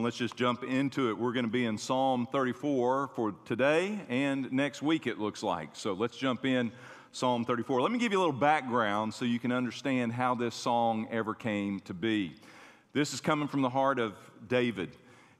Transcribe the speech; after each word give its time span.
Let's 0.00 0.16
just 0.16 0.36
jump 0.36 0.64
into 0.64 1.10
it. 1.10 1.18
We're 1.18 1.32
going 1.32 1.44
to 1.44 1.50
be 1.50 1.66
in 1.66 1.76
Psalm 1.76 2.26
34 2.32 3.10
for 3.14 3.34
today 3.44 4.00
and 4.08 4.50
next 4.50 4.80
week, 4.80 5.06
it 5.06 5.18
looks 5.18 5.42
like. 5.42 5.70
So 5.74 5.92
let's 5.92 6.16
jump 6.16 6.46
in 6.46 6.72
Psalm 7.12 7.44
34. 7.44 7.82
Let 7.82 7.92
me 7.92 7.98
give 7.98 8.12
you 8.12 8.18
a 8.18 8.20
little 8.22 8.32
background 8.32 9.12
so 9.12 9.24
you 9.24 9.38
can 9.38 9.52
understand 9.52 10.12
how 10.12 10.34
this 10.34 10.54
song 10.54 11.08
ever 11.10 11.34
came 11.34 11.80
to 11.80 11.94
be. 11.94 12.34
This 12.92 13.12
is 13.12 13.20
coming 13.20 13.48
from 13.48 13.60
the 13.60 13.68
heart 13.68 13.98
of 13.98 14.14
David. 14.48 14.90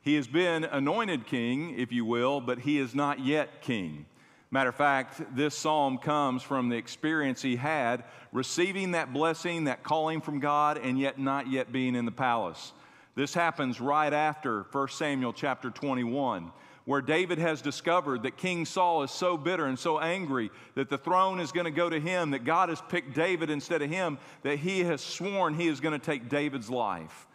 He 0.02 0.16
has 0.16 0.26
been 0.26 0.64
anointed 0.64 1.26
king, 1.26 1.78
if 1.78 1.90
you 1.90 2.04
will, 2.04 2.40
but 2.40 2.58
he 2.58 2.78
is 2.78 2.94
not 2.94 3.20
yet 3.20 3.62
king. 3.62 4.06
Matter 4.50 4.68
of 4.68 4.76
fact, 4.76 5.22
this 5.34 5.56
psalm 5.56 5.96
comes 5.96 6.42
from 6.42 6.68
the 6.68 6.76
experience 6.76 7.40
he 7.40 7.56
had 7.56 8.04
receiving 8.32 8.90
that 8.90 9.12
blessing, 9.12 9.64
that 9.64 9.82
calling 9.82 10.20
from 10.20 10.40
God, 10.40 10.78
and 10.78 10.98
yet 10.98 11.18
not 11.18 11.50
yet 11.50 11.72
being 11.72 11.94
in 11.94 12.04
the 12.04 12.12
palace. 12.12 12.72
This 13.14 13.34
happens 13.34 13.80
right 13.80 14.12
after 14.12 14.62
1 14.72 14.88
Samuel 14.88 15.32
chapter 15.32 15.70
21, 15.70 16.50
where 16.84 17.02
David 17.02 17.38
has 17.38 17.60
discovered 17.60 18.22
that 18.22 18.38
King 18.38 18.64
Saul 18.64 19.02
is 19.02 19.10
so 19.10 19.36
bitter 19.36 19.66
and 19.66 19.78
so 19.78 20.00
angry 20.00 20.50
that 20.74 20.88
the 20.88 20.98
throne 20.98 21.38
is 21.38 21.52
going 21.52 21.66
to 21.66 21.70
go 21.70 21.90
to 21.90 22.00
him, 22.00 22.30
that 22.30 22.44
God 22.44 22.70
has 22.70 22.80
picked 22.88 23.14
David 23.14 23.50
instead 23.50 23.82
of 23.82 23.90
him, 23.90 24.18
that 24.42 24.58
he 24.58 24.80
has 24.80 25.00
sworn 25.00 25.54
he 25.54 25.68
is 25.68 25.80
going 25.80 25.98
to 25.98 26.04
take 26.04 26.28
David's 26.28 26.70
life. 26.70 27.26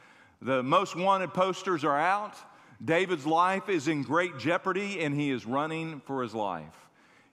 The 0.41 0.63
most 0.63 0.95
wanted 0.95 1.33
posters 1.33 1.83
are 1.83 1.99
out. 1.99 2.35
David's 2.83 3.25
life 3.25 3.69
is 3.69 3.87
in 3.87 4.01
great 4.03 4.37
jeopardy, 4.37 5.01
and 5.01 5.15
he 5.15 5.31
is 5.31 5.45
running 5.45 6.01
for 6.05 6.23
his 6.23 6.33
life 6.33 6.86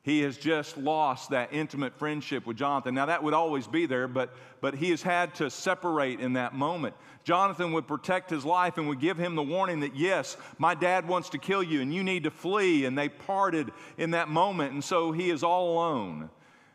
he 0.05 0.21
has 0.21 0.37
just 0.37 0.77
lost 0.77 1.31
that 1.31 1.55
intimate 1.55 1.95
friendship 1.99 2.45
with 2.47 2.59
Jonathan. 2.59 2.95
Now, 2.95 3.07
that 3.07 3.23
would 3.23 3.33
always 3.33 3.67
be 3.67 3.87
there, 3.87 4.07
but, 4.07 4.35
but 4.61 4.75
he 4.75 4.91
has 4.91 5.01
had 5.01 5.35
to 5.37 5.49
separate 5.49 6.21
in 6.21 6.35
that 6.35 6.55
moment. 6.55 6.95
Jonathan 7.25 7.73
would 7.73 7.89
protect 7.89 8.29
his 8.29 8.45
life 8.45 8.77
and 8.77 8.87
would 8.87 9.01
give 9.01 9.17
him 9.17 9.35
the 9.35 9.43
warning 9.43 9.81
that, 9.81 9.97
yes, 9.97 10.37
my 10.59 10.75
dad 10.75 11.09
wants 11.09 11.31
to 11.31 11.39
kill 11.39 11.63
you 11.63 11.81
and 11.81 11.93
you 11.93 12.05
need 12.05 12.25
to 12.25 12.31
flee. 12.31 12.85
And 12.85 12.99
they 12.99 13.09
parted 13.09 13.71
in 13.97 14.11
that 14.11 14.29
moment. 14.29 14.75
And 14.75 14.85
so 14.85 15.11
he 15.11 15.31
is 15.31 15.43
all 15.43 15.73
alone, 15.73 16.29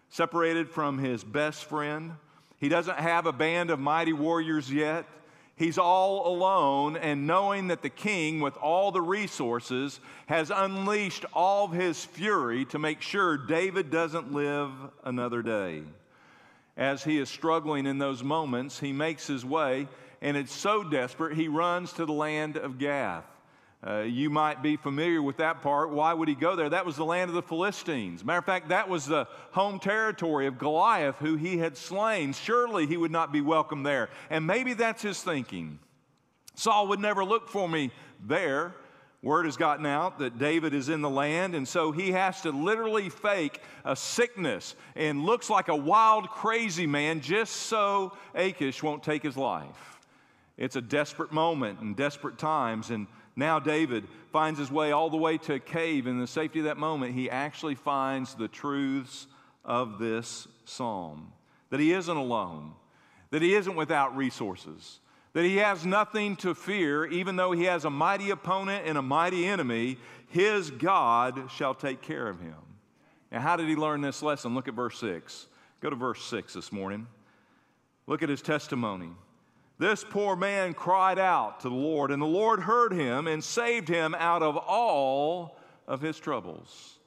separated 0.10 0.68
from 0.68 0.98
his 0.98 1.24
best 1.24 1.66
friend. 1.66 2.14
He 2.58 2.68
doesn't 2.68 2.98
have 2.98 3.28
a 3.28 3.32
band 3.32 3.70
of 3.70 3.80
mighty 3.80 4.12
warriors 4.12 4.74
yet. 4.74 5.06
He's 5.60 5.78
all 5.78 6.34
alone, 6.34 6.96
and 6.96 7.28
knowing 7.28 7.68
that 7.68 7.82
the 7.82 7.90
king, 7.90 8.40
with 8.40 8.56
all 8.56 8.94
the 8.94 9.02
resources, 9.02 10.00
has 10.28 10.54
unleashed 10.56 11.26
all 11.34 11.66
of 11.66 11.74
his 11.74 12.06
fury 12.06 12.64
to 12.66 12.80
make 12.80 13.02
sure 13.02 13.36
David 13.36 13.92
doesn't 13.92 14.32
live 14.32 14.72
another 15.04 15.42
day. 15.42 15.84
As 16.78 17.04
he 17.04 17.18
is 17.18 17.28
struggling 17.28 17.88
in 17.88 17.98
those 17.98 18.24
moments, 18.24 18.80
he 18.80 18.94
makes 18.94 19.28
his 19.28 19.44
way, 19.44 19.90
and 20.22 20.38
it's 20.38 20.54
so 20.54 20.82
desperate, 20.82 21.36
he 21.36 21.50
runs 21.50 21.92
to 21.92 22.06
the 22.06 22.14
land 22.14 22.56
of 22.56 22.80
Gath. 22.80 23.26
Uh, 23.86 24.02
you 24.02 24.30
might 24.30 24.62
be 24.62 24.76
familiar 24.76 25.22
with 25.22 25.38
that 25.38 25.62
part. 25.62 25.92
Why 25.92 26.14
would 26.14 26.28
he 26.28 26.36
go 26.36 26.56
there? 26.58 26.70
That 26.70 26.86
was 26.86 26.98
the 26.98 27.06
land 27.06 27.30
of 27.30 27.36
the 27.36 27.42
Philistines. 27.42 28.26
Matter 28.26 28.40
of 28.40 28.46
fact, 28.46 28.70
that 28.70 28.90
was 28.90 29.06
the 29.06 29.26
home 29.52 29.80
territory 29.80 30.48
of 30.48 30.58
Goliath, 30.58 31.16
who 31.20 31.36
he 31.36 31.58
had 31.58 31.78
slain. 31.78 32.34
Surely 32.34 32.88
he 32.88 32.98
would 32.98 33.12
not 33.12 33.32
be 33.32 33.40
welcome 33.40 33.84
there. 33.84 34.10
And 34.30 34.46
maybe 34.46 34.74
that's 34.74 35.02
his 35.02 35.24
thinking. 35.24 35.80
Saul 36.56 36.90
would 36.90 37.00
never 37.00 37.24
look 37.24 37.48
for 37.48 37.70
me 37.70 37.92
there. 38.26 38.76
Word 39.22 39.46
has 39.46 39.56
gotten 39.56 39.86
out 39.86 40.20
that 40.20 40.38
David 40.38 40.74
is 40.74 40.90
in 40.90 41.02
the 41.02 41.10
land, 41.10 41.56
and 41.56 41.68
so 41.68 41.92
he 41.94 42.12
has 42.12 42.42
to 42.42 42.52
literally 42.52 43.10
fake 43.10 43.62
a 43.86 43.96
sickness 43.96 44.76
and 44.96 45.26
looks 45.26 45.50
like 45.50 45.70
a 45.70 45.76
wild, 45.76 46.30
crazy 46.30 46.88
man 46.88 47.20
just 47.20 47.54
so 47.54 48.14
Achish 48.36 48.82
won't 48.82 49.04
take 49.04 49.24
his 49.24 49.36
life. 49.36 50.00
It's 50.58 50.78
a 50.78 50.82
desperate 50.82 51.32
moment 51.32 51.80
and 51.80 51.96
desperate 51.96 52.38
times, 52.38 52.90
and 52.90 53.08
now, 53.40 53.60
David 53.60 54.08
finds 54.32 54.60
his 54.60 54.72
way 54.72 54.92
all 54.92 55.10
the 55.10 55.18
way 55.18 55.38
to 55.40 55.56
a 55.56 55.60
cave. 55.60 56.08
In 56.08 56.20
the 56.20 56.28
safety 56.28 56.60
of 56.60 56.66
that 56.66 56.78
moment, 56.78 57.16
he 57.16 57.30
actually 57.30 57.76
finds 57.76 58.36
the 58.36 58.48
truths 58.48 59.28
of 59.66 59.98
this 60.00 60.48
psalm 60.66 61.34
that 61.70 61.80
he 61.80 61.94
isn't 61.94 62.18
alone, 62.18 62.74
that 63.32 63.42
he 63.42 63.54
isn't 63.54 63.76
without 63.76 64.16
resources, 64.16 65.00
that 65.34 65.46
he 65.46 65.58
has 65.58 65.86
nothing 65.86 66.36
to 66.38 66.56
fear, 66.56 67.06
even 67.06 67.36
though 67.36 67.52
he 67.52 67.66
has 67.66 67.86
a 67.86 67.90
mighty 67.90 68.32
opponent 68.32 68.86
and 68.88 68.98
a 68.98 69.02
mighty 69.02 69.46
enemy. 69.46 69.98
His 70.30 70.70
God 70.72 71.50
shall 71.52 71.74
take 71.74 72.02
care 72.02 72.28
of 72.28 72.40
him. 72.40 72.56
Now, 73.32 73.40
how 73.42 73.56
did 73.56 73.68
he 73.68 73.76
learn 73.76 74.02
this 74.02 74.24
lesson? 74.24 74.56
Look 74.56 74.68
at 74.68 74.74
verse 74.74 75.00
6. 75.00 75.48
Go 75.82 75.90
to 75.90 75.96
verse 75.96 76.24
6 76.26 76.54
this 76.54 76.72
morning. 76.72 77.08
Look 78.08 78.24
at 78.24 78.30
his 78.30 78.42
testimony. 78.42 79.10
This 79.80 80.04
poor 80.04 80.36
man 80.36 80.74
cried 80.74 81.18
out 81.18 81.62
to 81.62 81.70
the 81.70 81.76
Lord, 81.76 82.12
and 82.12 82.22
the 82.22 82.28
Lord 82.28 82.60
heard 82.60 82.92
him 82.92 83.28
and 83.28 83.42
saved 83.42 83.88
him 83.88 84.14
out 84.14 84.44
of 84.44 84.58
all 84.58 85.58
of 85.88 86.02
his 86.02 86.20
troubles. 86.20 87.00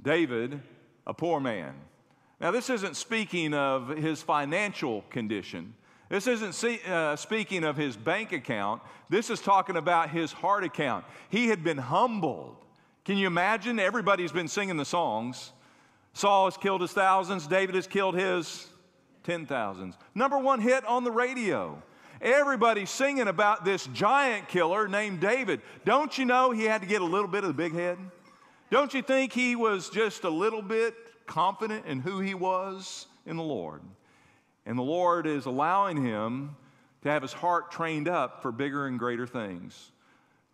David, 0.00 0.60
a 1.06 1.12
poor 1.12 1.40
man. 1.40 1.74
Now, 2.40 2.52
this 2.52 2.70
isn't 2.70 2.96
speaking 2.96 3.52
of 3.52 3.88
his 3.88 4.22
financial 4.22 5.02
condition. 5.10 5.74
This 6.08 6.26
isn't 6.26 6.54
see, 6.54 6.80
uh, 6.88 7.16
speaking 7.16 7.64
of 7.64 7.76
his 7.76 7.98
bank 7.98 8.32
account. 8.32 8.80
This 9.10 9.28
is 9.28 9.40
talking 9.40 9.76
about 9.76 10.08
his 10.08 10.32
heart 10.32 10.64
account. 10.64 11.04
He 11.28 11.48
had 11.48 11.62
been 11.62 11.76
humbled. 11.76 12.56
Can 13.04 13.18
you 13.18 13.26
imagine? 13.26 13.78
Everybody's 13.78 14.32
been 14.32 14.48
singing 14.48 14.78
the 14.78 14.86
songs. 14.86 15.52
Saul 16.14 16.46
has 16.46 16.56
killed 16.56 16.80
his 16.80 16.92
thousands, 16.92 17.46
David 17.46 17.74
has 17.74 17.86
killed 17.86 18.14
his 18.14 18.66
ten 19.22 19.44
thousands. 19.44 19.96
Number 20.14 20.38
one 20.38 20.60
hit 20.60 20.84
on 20.86 21.04
the 21.04 21.12
radio. 21.12 21.80
Everybody's 22.20 22.90
singing 22.90 23.28
about 23.28 23.64
this 23.64 23.86
giant 23.88 24.48
killer 24.48 24.88
named 24.88 25.20
David. 25.20 25.62
Don't 25.84 26.16
you 26.18 26.26
know 26.26 26.50
he 26.50 26.64
had 26.64 26.82
to 26.82 26.86
get 26.86 27.00
a 27.00 27.04
little 27.04 27.28
bit 27.28 27.44
of 27.44 27.48
the 27.48 27.54
big 27.54 27.72
head? 27.72 27.98
Don't 28.70 28.92
you 28.92 29.02
think 29.02 29.32
he 29.32 29.56
was 29.56 29.88
just 29.88 30.24
a 30.24 30.30
little 30.30 30.62
bit 30.62 30.94
confident 31.26 31.86
in 31.86 32.00
who 32.00 32.20
he 32.20 32.34
was 32.34 33.06
in 33.26 33.36
the 33.36 33.42
Lord? 33.42 33.80
And 34.66 34.78
the 34.78 34.82
Lord 34.82 35.26
is 35.26 35.46
allowing 35.46 36.04
him 36.04 36.56
to 37.02 37.08
have 37.08 37.22
his 37.22 37.32
heart 37.32 37.70
trained 37.70 38.08
up 38.08 38.42
for 38.42 38.52
bigger 38.52 38.86
and 38.86 38.98
greater 38.98 39.26
things, 39.26 39.90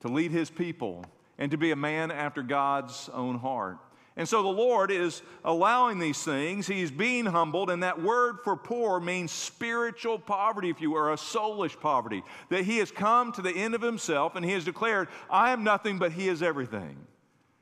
to 0.00 0.08
lead 0.08 0.30
his 0.30 0.48
people, 0.48 1.04
and 1.38 1.50
to 1.50 1.56
be 1.56 1.72
a 1.72 1.76
man 1.76 2.12
after 2.12 2.42
God's 2.42 3.10
own 3.12 3.38
heart. 3.38 3.78
And 4.18 4.26
so 4.26 4.42
the 4.42 4.48
Lord 4.48 4.90
is 4.90 5.20
allowing 5.44 5.98
these 5.98 6.22
things. 6.22 6.66
He's 6.66 6.90
being 6.90 7.26
humbled, 7.26 7.68
and 7.68 7.82
that 7.82 8.00
word 8.00 8.38
for 8.42 8.56
poor 8.56 8.98
means 8.98 9.30
spiritual 9.30 10.18
poverty, 10.18 10.70
if 10.70 10.80
you 10.80 10.92
were, 10.92 11.12
a 11.12 11.16
soulish 11.16 11.78
poverty. 11.78 12.22
That 12.48 12.64
he 12.64 12.78
has 12.78 12.90
come 12.90 13.32
to 13.32 13.42
the 13.42 13.52
end 13.52 13.74
of 13.74 13.82
himself 13.82 14.34
and 14.34 14.44
he 14.44 14.52
has 14.52 14.64
declared, 14.64 15.08
I 15.28 15.50
am 15.50 15.64
nothing, 15.64 15.98
but 15.98 16.12
he 16.12 16.28
is 16.28 16.42
everything. 16.42 16.96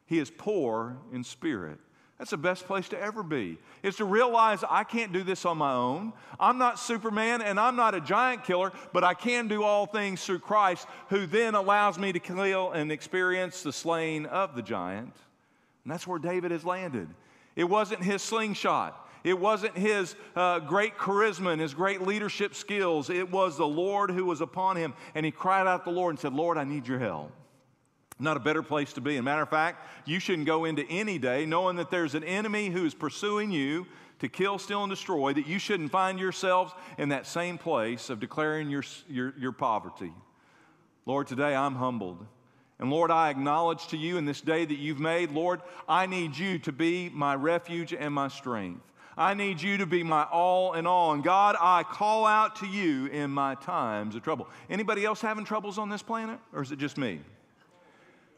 He 0.07 0.21
is 0.21 0.31
poor 0.31 0.97
in 1.13 1.25
spirit. 1.25 1.79
That's 2.19 2.31
the 2.31 2.37
best 2.37 2.67
place 2.67 2.89
to 2.91 3.01
ever 3.01 3.25
be, 3.25 3.59
is 3.83 3.97
to 3.97 4.05
realize 4.05 4.63
I 4.71 4.85
can't 4.85 5.13
do 5.13 5.25
this 5.25 5.45
on 5.45 5.59
my 5.59 5.73
own. 5.73 6.13
I'm 6.39 6.59
not 6.59 6.79
Superman 6.79 7.43
and 7.43 7.59
I'm 7.59 7.75
not 7.75 7.97
a 7.97 8.01
giant 8.01 8.45
killer, 8.45 8.71
but 8.93 9.03
I 9.03 9.15
can 9.15 9.49
do 9.49 9.65
all 9.65 9.87
things 9.87 10.25
through 10.25 10.39
Christ, 10.39 10.87
who 11.09 11.27
then 11.27 11.57
allows 11.57 11.99
me 11.99 12.13
to 12.13 12.21
kill 12.21 12.71
and 12.71 12.93
experience 12.93 13.65
the 13.65 13.73
slaying 13.73 14.27
of 14.27 14.55
the 14.55 14.63
giant. 14.63 15.13
And 15.85 15.93
that's 15.93 16.07
where 16.07 16.19
David 16.19 16.51
has 16.51 16.65
landed. 16.65 17.09
It 17.57 17.65
wasn't 17.65 18.03
his 18.03 18.23
slingshot. 18.23 19.01
It 19.23 19.39
wasn't 19.39 19.77
his 19.77 20.17
uh, 20.37 20.59
great 20.61 20.99
charisma 20.99 21.53
and 21.53 21.61
his 21.61 21.73
great 21.73 22.03
leadership 22.03 22.55
skills. 22.55 23.09
It 23.09 23.31
was 23.31 23.57
the 23.57 23.67
Lord 23.67 24.11
who 24.11 24.25
was 24.25 24.41
upon 24.41 24.77
him. 24.77 24.95
And 25.15 25.25
he 25.25 25.33
cried 25.33 25.67
out 25.67 25.85
to 25.85 25.91
the 25.91 25.97
Lord 25.97 26.11
and 26.11 26.21
said, 26.21 26.35
Lord, 26.35 26.59
I 26.59 26.65
need 26.65 26.87
your 26.87 26.99
help. 26.99 27.33
Not 28.19 28.37
a 28.37 28.41
better 28.41 28.63
place 28.63 28.93
to 28.93 29.01
be. 29.01 29.15
As 29.15 29.21
a 29.21 29.23
matter 29.23 29.43
of 29.43 29.49
fact, 29.49 29.87
you 30.07 30.21
shouldn't 30.21 30.47
go 30.47 30.67
into 30.67 30.87
any 30.89 31.19
day 31.19 31.47
knowing 31.47 31.77
that 31.77 31.91
there's 31.91 32.15
an 32.15 32.25
enemy 32.25 32.69
who's 32.69 32.95
pursuing 32.95 33.51
you 33.51 33.87
to 34.21 34.29
kill, 34.29 34.59
steal, 34.59 34.85
and 34.85 34.91
destroy, 34.91 35.33
that 35.33 35.47
you 35.47 35.59
shouldn't 35.59 35.91
find 35.91 36.21
yourselves 36.21 36.73
in 36.99 37.09
that 37.09 37.27
same 37.27 37.59
place 37.59 38.11
of 38.11 38.21
declaring 38.21 38.71
your, 38.71 38.85
your, 39.09 39.35
your 39.39 39.53
poverty. 39.53 40.13
Lord, 41.07 41.27
today 41.27 41.55
I'm 41.55 41.75
humbled. 41.75 42.25
And 42.79 42.91
Lord, 42.91 43.11
I 43.11 43.31
acknowledge 43.31 43.87
to 43.89 43.97
you 43.97 44.17
in 44.17 44.25
this 44.25 44.41
day 44.41 44.65
that 44.65 44.79
you've 44.79 44.99
made, 44.99 45.31
Lord, 45.31 45.61
I 45.89 46.07
need 46.07 46.37
you 46.37 46.59
to 46.61 46.73
be 46.73 47.09
my 47.09 47.35
refuge 47.35 47.95
and 47.95 48.13
my 48.13 48.29
strength. 48.29 48.83
I 49.17 49.35
need 49.35 49.63
you 49.63 49.77
to 49.79 49.87
be 49.87 50.03
my 50.03 50.25
all 50.25 50.73
in 50.73 50.87
all. 50.87 51.13
And 51.13 51.23
God, 51.23 51.57
I 51.61 51.85
call 51.85 52.27
out 52.27 52.57
to 52.57 52.67
you 52.67 53.07
in 53.07 53.31
my 53.31 53.55
times 53.55 54.17
of 54.17 54.23
trouble. 54.23 54.49
Anybody 54.69 55.05
else 55.05 55.21
having 55.21 55.45
troubles 55.45 55.79
on 55.79 55.89
this 55.89 56.03
planet, 56.03 56.41
or 56.53 56.63
is 56.63 56.73
it 56.73 56.81
just 56.81 56.99
me? 56.99 57.21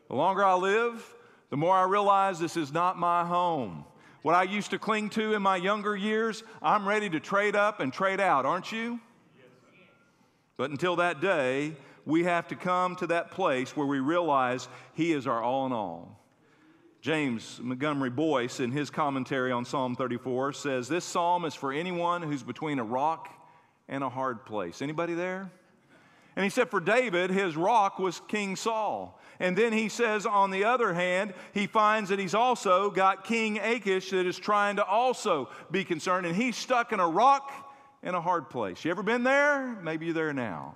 The 0.09 0.15
longer 0.15 0.45
I 0.45 0.55
live, 0.55 1.15
the 1.49 1.57
more 1.57 1.75
I 1.75 1.85
realize 1.85 2.39
this 2.39 2.59
is 2.59 2.73
not 2.73 2.99
my 2.99 3.25
home. 3.25 3.85
What 4.21 4.35
I 4.35 4.43
used 4.43 4.71
to 4.73 4.79
cling 4.79 5.11
to 5.11 5.35
in 5.35 5.43
my 5.43 5.57
younger 5.57 5.97
years, 5.97 6.43
I'm 6.61 6.87
ready 6.87 7.09
to 7.09 7.21
trade 7.21 7.57
up 7.57 7.81
and 7.81 7.93
trade 7.93 8.21
out, 8.21 8.45
aren't 8.45 8.71
you? 8.71 9.01
But 10.57 10.71
until 10.71 10.97
that 10.97 11.21
day, 11.21 11.73
we 12.07 12.25
have 12.25 12.49
to 12.49 12.57
come 12.57 12.97
to 12.97 13.09
that 13.09 13.33
place 13.33 13.77
where 13.77 13.87
we 13.87 14.01
realize 14.01 14.69
He 14.95 15.13
is 15.13 15.27
our 15.27 15.43
all 15.43 15.67
in 15.67 15.73
all. 15.73 16.19
James 17.03 17.61
Montgomery 17.63 18.11
Boice, 18.11 18.59
in 18.59 18.73
his 18.73 18.91
commentary 18.91 19.53
on 19.53 19.65
Psalm 19.65 19.95
34, 19.95 20.53
says 20.55 20.89
this 20.89 21.05
psalm 21.05 21.45
is 21.45 21.55
for 21.55 21.73
anyone 21.73 22.21
who's 22.21 22.43
between 22.43 22.81
a 22.81 22.85
rock 22.85 23.29
and 23.89 24.03
a 24.03 24.09
hard 24.09 24.45
place. 24.45 24.83
Anybody 24.83 25.15
there? 25.15 25.51
And 26.35 26.43
he 26.43 26.51
said, 26.51 26.69
for 26.69 26.81
David, 26.81 27.31
his 27.31 27.57
rock 27.57 27.99
was 27.99 28.21
King 28.29 28.57
Saul. 28.57 29.21
And 29.39 29.57
then 29.57 29.73
he 29.73 29.89
says, 29.89 30.27
on 30.27 30.51
the 30.51 30.65
other 30.65 30.93
hand, 30.93 31.33
he 31.55 31.67
finds 31.67 32.11
that 32.11 32.19
he's 32.19 32.35
also 32.35 32.91
got 32.91 33.25
King 33.25 33.59
Achish 33.59 34.11
that 34.11 34.27
is 34.27 34.39
trying 34.39 34.77
to 34.77 34.85
also 34.85 35.49
be 35.71 35.85
concerned, 35.85 36.27
and 36.27 36.35
he's 36.35 36.57
stuck 36.57 36.93
in 36.93 36.99
a 36.99 37.09
rock 37.09 37.53
in 38.03 38.15
a 38.15 38.21
hard 38.21 38.51
place. 38.51 38.85
You 38.85 38.91
ever 38.91 39.03
been 39.03 39.23
there? 39.23 39.79
Maybe 39.83 40.07
you're 40.07 40.15
there 40.15 40.33
now. 40.33 40.75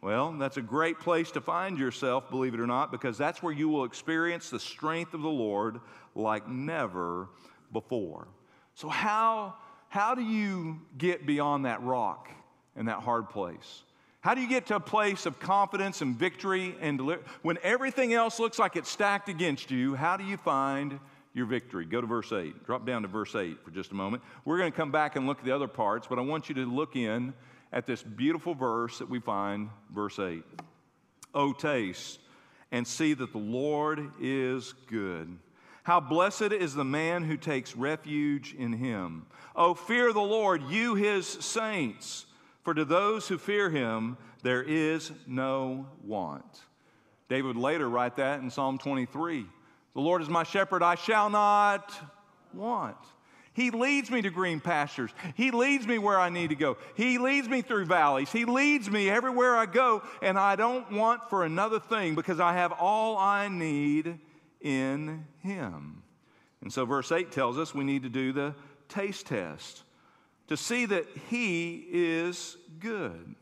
Well, 0.00 0.32
that's 0.32 0.56
a 0.56 0.62
great 0.62 1.00
place 1.00 1.32
to 1.32 1.40
find 1.40 1.78
yourself, 1.78 2.30
believe 2.30 2.54
it 2.54 2.60
or 2.60 2.66
not, 2.66 2.92
because 2.92 3.18
that's 3.18 3.42
where 3.42 3.52
you 3.52 3.68
will 3.68 3.84
experience 3.84 4.48
the 4.48 4.60
strength 4.60 5.12
of 5.12 5.22
the 5.22 5.28
Lord 5.28 5.80
like 6.14 6.48
never 6.48 7.28
before. 7.72 8.28
So, 8.74 8.88
how, 8.88 9.54
how 9.88 10.14
do 10.14 10.22
you 10.22 10.80
get 10.96 11.26
beyond 11.26 11.64
that 11.64 11.82
rock 11.82 12.30
and 12.76 12.86
that 12.86 13.00
hard 13.00 13.28
place? 13.28 13.82
How 14.20 14.34
do 14.34 14.40
you 14.40 14.48
get 14.48 14.66
to 14.66 14.76
a 14.76 14.80
place 14.80 15.26
of 15.26 15.40
confidence 15.40 16.00
and 16.00 16.16
victory 16.16 16.76
and 16.80 16.98
deli- 16.98 17.18
when 17.42 17.58
everything 17.62 18.14
else 18.14 18.38
looks 18.38 18.58
like 18.58 18.76
it's 18.76 18.90
stacked 18.90 19.28
against 19.28 19.70
you? 19.70 19.96
How 19.96 20.16
do 20.16 20.24
you 20.24 20.36
find 20.36 21.00
your 21.34 21.46
victory? 21.46 21.86
Go 21.86 22.00
to 22.00 22.06
verse 22.06 22.32
8. 22.32 22.66
Drop 22.66 22.86
down 22.86 23.02
to 23.02 23.08
verse 23.08 23.34
8 23.34 23.64
for 23.64 23.70
just 23.72 23.90
a 23.90 23.94
moment. 23.94 24.22
We're 24.44 24.58
going 24.58 24.70
to 24.70 24.76
come 24.76 24.92
back 24.92 25.16
and 25.16 25.26
look 25.26 25.38
at 25.38 25.44
the 25.44 25.54
other 25.54 25.68
parts, 25.68 26.06
but 26.08 26.18
I 26.18 26.22
want 26.22 26.48
you 26.48 26.54
to 26.56 26.66
look 26.66 26.94
in 26.94 27.32
at 27.72 27.86
this 27.86 28.02
beautiful 28.02 28.54
verse 28.54 28.98
that 28.98 29.10
we 29.10 29.20
find, 29.20 29.70
verse 29.92 30.18
8. 30.18 30.42
Oh, 31.34 31.52
taste 31.52 32.20
and 32.70 32.86
see 32.86 33.14
that 33.14 33.32
the 33.32 33.38
Lord 33.38 34.10
is 34.20 34.74
good. 34.88 35.38
How 35.82 36.00
blessed 36.00 36.52
is 36.52 36.74
the 36.74 36.84
man 36.84 37.24
who 37.24 37.36
takes 37.36 37.74
refuge 37.74 38.54
in 38.54 38.74
him. 38.74 39.26
Oh, 39.56 39.74
fear 39.74 40.12
the 40.12 40.20
Lord, 40.20 40.62
you 40.68 40.94
his 40.94 41.26
saints, 41.26 42.26
for 42.62 42.74
to 42.74 42.84
those 42.84 43.26
who 43.26 43.38
fear 43.38 43.70
him 43.70 44.18
there 44.42 44.62
is 44.62 45.12
no 45.26 45.86
want. 46.04 46.44
David 47.28 47.46
would 47.46 47.56
later 47.56 47.88
write 47.88 48.16
that 48.16 48.40
in 48.40 48.50
Psalm 48.50 48.78
23. 48.78 49.46
The 49.94 50.00
Lord 50.00 50.22
is 50.22 50.28
my 50.28 50.42
shepherd, 50.42 50.82
I 50.82 50.94
shall 50.94 51.30
not 51.30 51.94
want. 52.52 52.96
He 53.58 53.72
leads 53.72 54.08
me 54.08 54.22
to 54.22 54.30
green 54.30 54.60
pastures. 54.60 55.10
He 55.34 55.50
leads 55.50 55.84
me 55.84 55.98
where 55.98 56.20
I 56.20 56.28
need 56.28 56.50
to 56.50 56.54
go. 56.54 56.76
He 56.94 57.18
leads 57.18 57.48
me 57.48 57.60
through 57.60 57.86
valleys. 57.86 58.30
He 58.30 58.44
leads 58.44 58.88
me 58.88 59.10
everywhere 59.10 59.56
I 59.56 59.66
go, 59.66 60.04
and 60.22 60.38
I 60.38 60.54
don't 60.54 60.92
want 60.92 61.28
for 61.28 61.44
another 61.44 61.80
thing 61.80 62.14
because 62.14 62.38
I 62.38 62.52
have 62.52 62.70
all 62.70 63.18
I 63.18 63.48
need 63.48 64.20
in 64.60 65.26
Him. 65.42 66.04
And 66.60 66.72
so, 66.72 66.84
verse 66.84 67.10
8 67.10 67.32
tells 67.32 67.58
us 67.58 67.74
we 67.74 67.82
need 67.82 68.04
to 68.04 68.08
do 68.08 68.32
the 68.32 68.54
taste 68.88 69.26
test 69.26 69.82
to 70.46 70.56
see 70.56 70.86
that 70.86 71.08
He 71.28 71.84
is 71.90 72.56
good. 72.78 73.34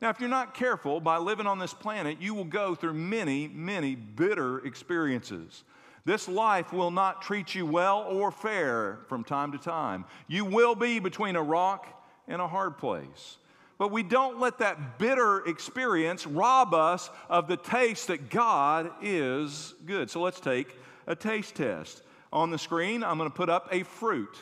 Now, 0.00 0.10
if 0.10 0.18
you're 0.18 0.28
not 0.28 0.54
careful, 0.54 0.98
by 0.98 1.18
living 1.18 1.46
on 1.46 1.60
this 1.60 1.72
planet, 1.72 2.20
you 2.20 2.34
will 2.34 2.42
go 2.42 2.74
through 2.74 2.94
many, 2.94 3.46
many 3.46 3.94
bitter 3.94 4.66
experiences. 4.66 5.62
This 6.04 6.28
life 6.28 6.72
will 6.72 6.90
not 6.90 7.22
treat 7.22 7.54
you 7.54 7.64
well 7.64 8.02
or 8.02 8.30
fair 8.30 8.98
from 9.08 9.24
time 9.24 9.52
to 9.52 9.58
time. 9.58 10.04
You 10.28 10.44
will 10.44 10.74
be 10.74 10.98
between 10.98 11.34
a 11.34 11.42
rock 11.42 11.86
and 12.28 12.42
a 12.42 12.48
hard 12.48 12.76
place. 12.76 13.38
But 13.78 13.90
we 13.90 14.02
don't 14.02 14.38
let 14.38 14.58
that 14.58 14.98
bitter 14.98 15.44
experience 15.46 16.26
rob 16.26 16.74
us 16.74 17.10
of 17.28 17.48
the 17.48 17.56
taste 17.56 18.08
that 18.08 18.30
God 18.30 18.90
is 19.02 19.74
good. 19.86 20.10
So 20.10 20.20
let's 20.20 20.40
take 20.40 20.76
a 21.06 21.16
taste 21.16 21.56
test. 21.56 22.02
On 22.32 22.50
the 22.50 22.58
screen, 22.58 23.02
I'm 23.02 23.16
going 23.16 23.30
to 23.30 23.34
put 23.34 23.48
up 23.48 23.68
a 23.72 23.82
fruit. 23.82 24.36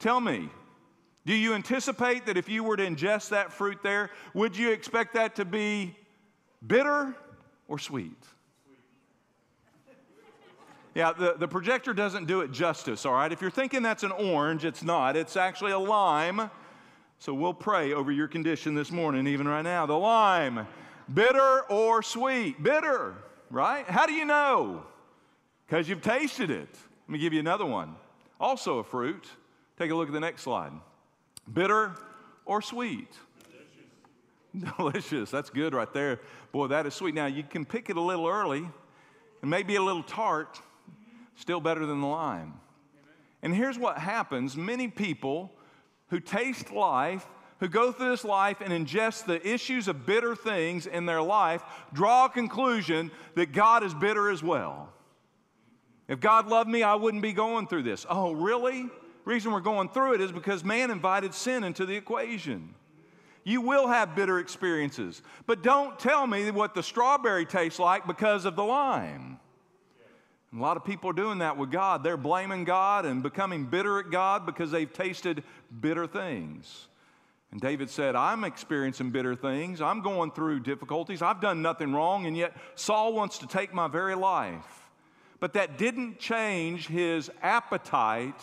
Tell 0.00 0.20
me, 0.20 0.48
do 1.24 1.34
you 1.34 1.54
anticipate 1.54 2.26
that 2.26 2.36
if 2.36 2.48
you 2.48 2.62
were 2.62 2.76
to 2.76 2.86
ingest 2.86 3.30
that 3.30 3.52
fruit 3.52 3.78
there, 3.82 4.10
would 4.34 4.56
you 4.56 4.70
expect 4.70 5.14
that 5.14 5.36
to 5.36 5.44
be 5.44 5.96
bitter 6.66 7.14
or 7.68 7.78
sweet? 7.78 8.22
Yeah, 10.96 11.12
the, 11.12 11.34
the 11.38 11.46
projector 11.46 11.92
doesn't 11.92 12.24
do 12.24 12.40
it 12.40 12.52
justice, 12.52 13.04
all 13.04 13.12
right? 13.12 13.30
If 13.30 13.42
you're 13.42 13.50
thinking 13.50 13.82
that's 13.82 14.02
an 14.02 14.12
orange, 14.12 14.64
it's 14.64 14.82
not. 14.82 15.14
It's 15.14 15.36
actually 15.36 15.72
a 15.72 15.78
lime. 15.78 16.50
So 17.18 17.34
we'll 17.34 17.52
pray 17.52 17.92
over 17.92 18.10
your 18.10 18.28
condition 18.28 18.74
this 18.74 18.90
morning, 18.90 19.26
even 19.26 19.46
right 19.46 19.60
now. 19.60 19.84
The 19.84 19.92
lime, 19.92 20.66
bitter 21.12 21.60
or 21.68 22.02
sweet? 22.02 22.62
Bitter, 22.62 23.14
right? 23.50 23.86
How 23.86 24.06
do 24.06 24.14
you 24.14 24.24
know? 24.24 24.84
Because 25.66 25.86
you've 25.86 26.00
tasted 26.00 26.50
it. 26.50 26.70
Let 27.06 27.12
me 27.12 27.18
give 27.18 27.34
you 27.34 27.40
another 27.40 27.66
one. 27.66 27.94
Also 28.40 28.78
a 28.78 28.84
fruit. 28.84 29.26
Take 29.78 29.90
a 29.90 29.94
look 29.94 30.08
at 30.08 30.14
the 30.14 30.20
next 30.20 30.44
slide. 30.44 30.72
Bitter 31.52 31.92
or 32.46 32.62
sweet? 32.62 33.12
Delicious. 34.54 34.74
Delicious. 34.78 35.30
That's 35.30 35.50
good 35.50 35.74
right 35.74 35.92
there. 35.92 36.20
Boy, 36.52 36.68
that 36.68 36.86
is 36.86 36.94
sweet. 36.94 37.14
Now, 37.14 37.26
you 37.26 37.42
can 37.42 37.66
pick 37.66 37.90
it 37.90 37.98
a 37.98 38.00
little 38.00 38.26
early 38.26 38.66
and 39.42 39.50
maybe 39.50 39.76
a 39.76 39.82
little 39.82 40.02
tart, 40.02 40.58
still 41.36 41.60
better 41.60 41.86
than 41.86 42.00
the 42.00 42.06
lime. 42.06 42.54
And 43.42 43.54
here's 43.54 43.78
what 43.78 43.98
happens 43.98 44.56
many 44.56 44.88
people 44.88 45.52
who 46.08 46.20
taste 46.20 46.72
life, 46.72 47.26
who 47.60 47.68
go 47.68 47.92
through 47.92 48.10
this 48.10 48.24
life 48.24 48.60
and 48.60 48.72
ingest 48.72 49.26
the 49.26 49.46
issues 49.46 49.88
of 49.88 50.06
bitter 50.06 50.34
things 50.34 50.86
in 50.86 51.06
their 51.06 51.22
life, 51.22 51.62
draw 51.92 52.26
a 52.26 52.28
conclusion 52.28 53.10
that 53.34 53.52
God 53.52 53.84
is 53.84 53.94
bitter 53.94 54.30
as 54.30 54.42
well. 54.42 54.92
If 56.08 56.20
God 56.20 56.48
loved 56.48 56.68
me, 56.68 56.82
I 56.82 56.94
wouldn't 56.94 57.22
be 57.22 57.32
going 57.32 57.66
through 57.66 57.82
this. 57.82 58.06
Oh, 58.08 58.32
really? 58.32 58.88
Reason 59.24 59.50
we're 59.50 59.60
going 59.60 59.88
through 59.88 60.14
it 60.14 60.20
is 60.20 60.30
because 60.30 60.62
man 60.62 60.90
invited 60.90 61.34
sin 61.34 61.64
into 61.64 61.84
the 61.84 61.96
equation. 61.96 62.74
You 63.42 63.60
will 63.60 63.86
have 63.86 64.14
bitter 64.14 64.38
experiences, 64.38 65.22
but 65.46 65.62
don't 65.62 65.98
tell 65.98 66.26
me 66.26 66.50
what 66.50 66.74
the 66.74 66.82
strawberry 66.82 67.46
tastes 67.46 67.78
like 67.78 68.06
because 68.06 68.44
of 68.44 68.56
the 68.56 68.64
lime. 68.64 69.38
A 70.54 70.58
lot 70.58 70.76
of 70.76 70.84
people 70.84 71.10
are 71.10 71.14
doing 71.14 71.38
that 71.38 71.56
with 71.56 71.70
God. 71.70 72.02
They're 72.02 72.16
blaming 72.16 72.64
God 72.64 73.04
and 73.04 73.22
becoming 73.22 73.64
bitter 73.64 73.98
at 73.98 74.10
God 74.10 74.46
because 74.46 74.70
they've 74.70 74.92
tasted 74.92 75.42
bitter 75.80 76.06
things. 76.06 76.88
And 77.52 77.60
David 77.60 77.90
said, 77.90 78.16
I'm 78.16 78.44
experiencing 78.44 79.10
bitter 79.10 79.34
things. 79.34 79.80
I'm 79.80 80.02
going 80.02 80.30
through 80.30 80.60
difficulties. 80.60 81.22
I've 81.22 81.40
done 81.40 81.62
nothing 81.62 81.92
wrong, 81.92 82.26
and 82.26 82.36
yet 82.36 82.56
Saul 82.74 83.12
wants 83.12 83.38
to 83.38 83.46
take 83.46 83.72
my 83.72 83.88
very 83.88 84.14
life. 84.14 84.90
But 85.40 85.52
that 85.54 85.78
didn't 85.78 86.18
change 86.18 86.86
his 86.86 87.30
appetite 87.42 88.40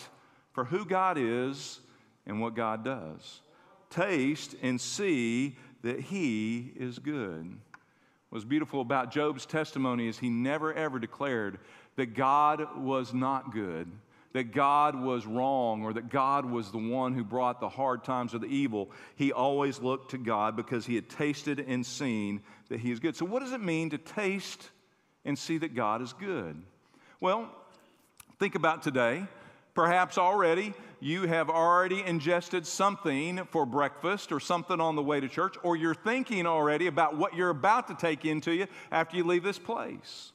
for 0.52 0.66
who 0.66 0.86
God 0.86 1.18
is 1.18 1.80
and 2.26 2.40
what 2.40 2.56
God 2.56 2.84
does. 2.86 3.42
Taste 3.90 4.56
and 4.62 4.80
see 4.80 5.58
that 5.84 6.00
He 6.00 6.72
is 6.76 7.00
good. 7.00 7.58
What's 8.30 8.46
beautiful 8.46 8.82
about 8.82 9.12
Job's 9.12 9.46
testimony 9.46 10.08
is 10.08 10.18
he 10.18 10.30
never 10.30 10.74
ever 10.74 10.98
declared 10.98 11.60
that 11.96 12.16
God 12.16 12.78
was 12.78 13.14
not 13.14 13.54
good, 13.54 13.92
that 14.34 14.52
God 14.52 15.00
was 15.00 15.26
wrong, 15.26 15.84
or 15.84 15.94
that 15.94 16.10
God 16.10 16.46
was 16.46 16.72
the 16.72 16.78
one 16.78 17.14
who 17.14 17.24
brought 17.24 17.60
the 17.60 17.70
hard 17.70 18.04
times 18.04 18.34
or 18.34 18.40
the 18.40 18.48
evil. 18.48 18.90
He 19.16 19.32
always 19.32 19.80
looked 19.80 20.12
to 20.12 20.18
God 20.18 20.56
because 20.56 20.86
he 20.86 20.96
had 20.96 21.10
tasted 21.10 21.60
and 21.60 21.86
seen 21.86 22.42
that 22.70 22.80
he 22.80 22.92
is 22.92 23.00
good. 23.00 23.16
So, 23.16 23.26
what 23.26 23.42
does 23.42 23.52
it 23.52 23.62
mean 23.62 23.92
to 23.92 23.98
taste 23.98 24.70
and 25.24 25.38
see 25.38 25.58
that 25.60 25.76
God 25.76 26.02
is 26.02 26.14
good? 26.14 26.62
Well, 27.20 27.50
think 28.40 28.56
about 28.56 28.82
today. 28.82 29.26
Perhaps 29.74 30.18
already 30.18 30.74
you 31.00 31.28
have 31.28 31.50
already 31.50 32.04
ingested 32.04 32.68
something 32.68 33.44
for 33.46 33.66
breakfast 33.66 34.32
or 34.32 34.40
something 34.40 34.80
on 34.80 34.96
the 34.96 35.02
way 35.02 35.20
to 35.20 35.28
church, 35.28 35.56
or 35.64 35.76
you're 35.76 35.96
thinking 35.96 36.46
already 36.46 36.88
about 36.88 37.18
what 37.18 37.36
you're 37.36 37.50
about 37.50 37.88
to 37.88 37.96
take 37.96 38.26
into 38.26 38.52
you 38.52 38.68
after 38.92 39.18
you 39.18 39.24
leave 39.24 39.44
this 39.44 39.60
place. 39.60 40.33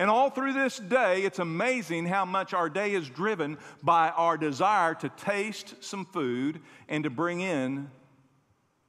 And 0.00 0.08
all 0.08 0.30
through 0.30 0.54
this 0.54 0.78
day, 0.78 1.24
it's 1.24 1.40
amazing 1.40 2.06
how 2.06 2.24
much 2.24 2.54
our 2.54 2.70
day 2.70 2.94
is 2.94 3.06
driven 3.10 3.58
by 3.82 4.08
our 4.08 4.38
desire 4.38 4.94
to 4.94 5.10
taste 5.10 5.84
some 5.84 6.06
food 6.06 6.62
and 6.88 7.04
to 7.04 7.10
bring 7.10 7.42
in, 7.42 7.90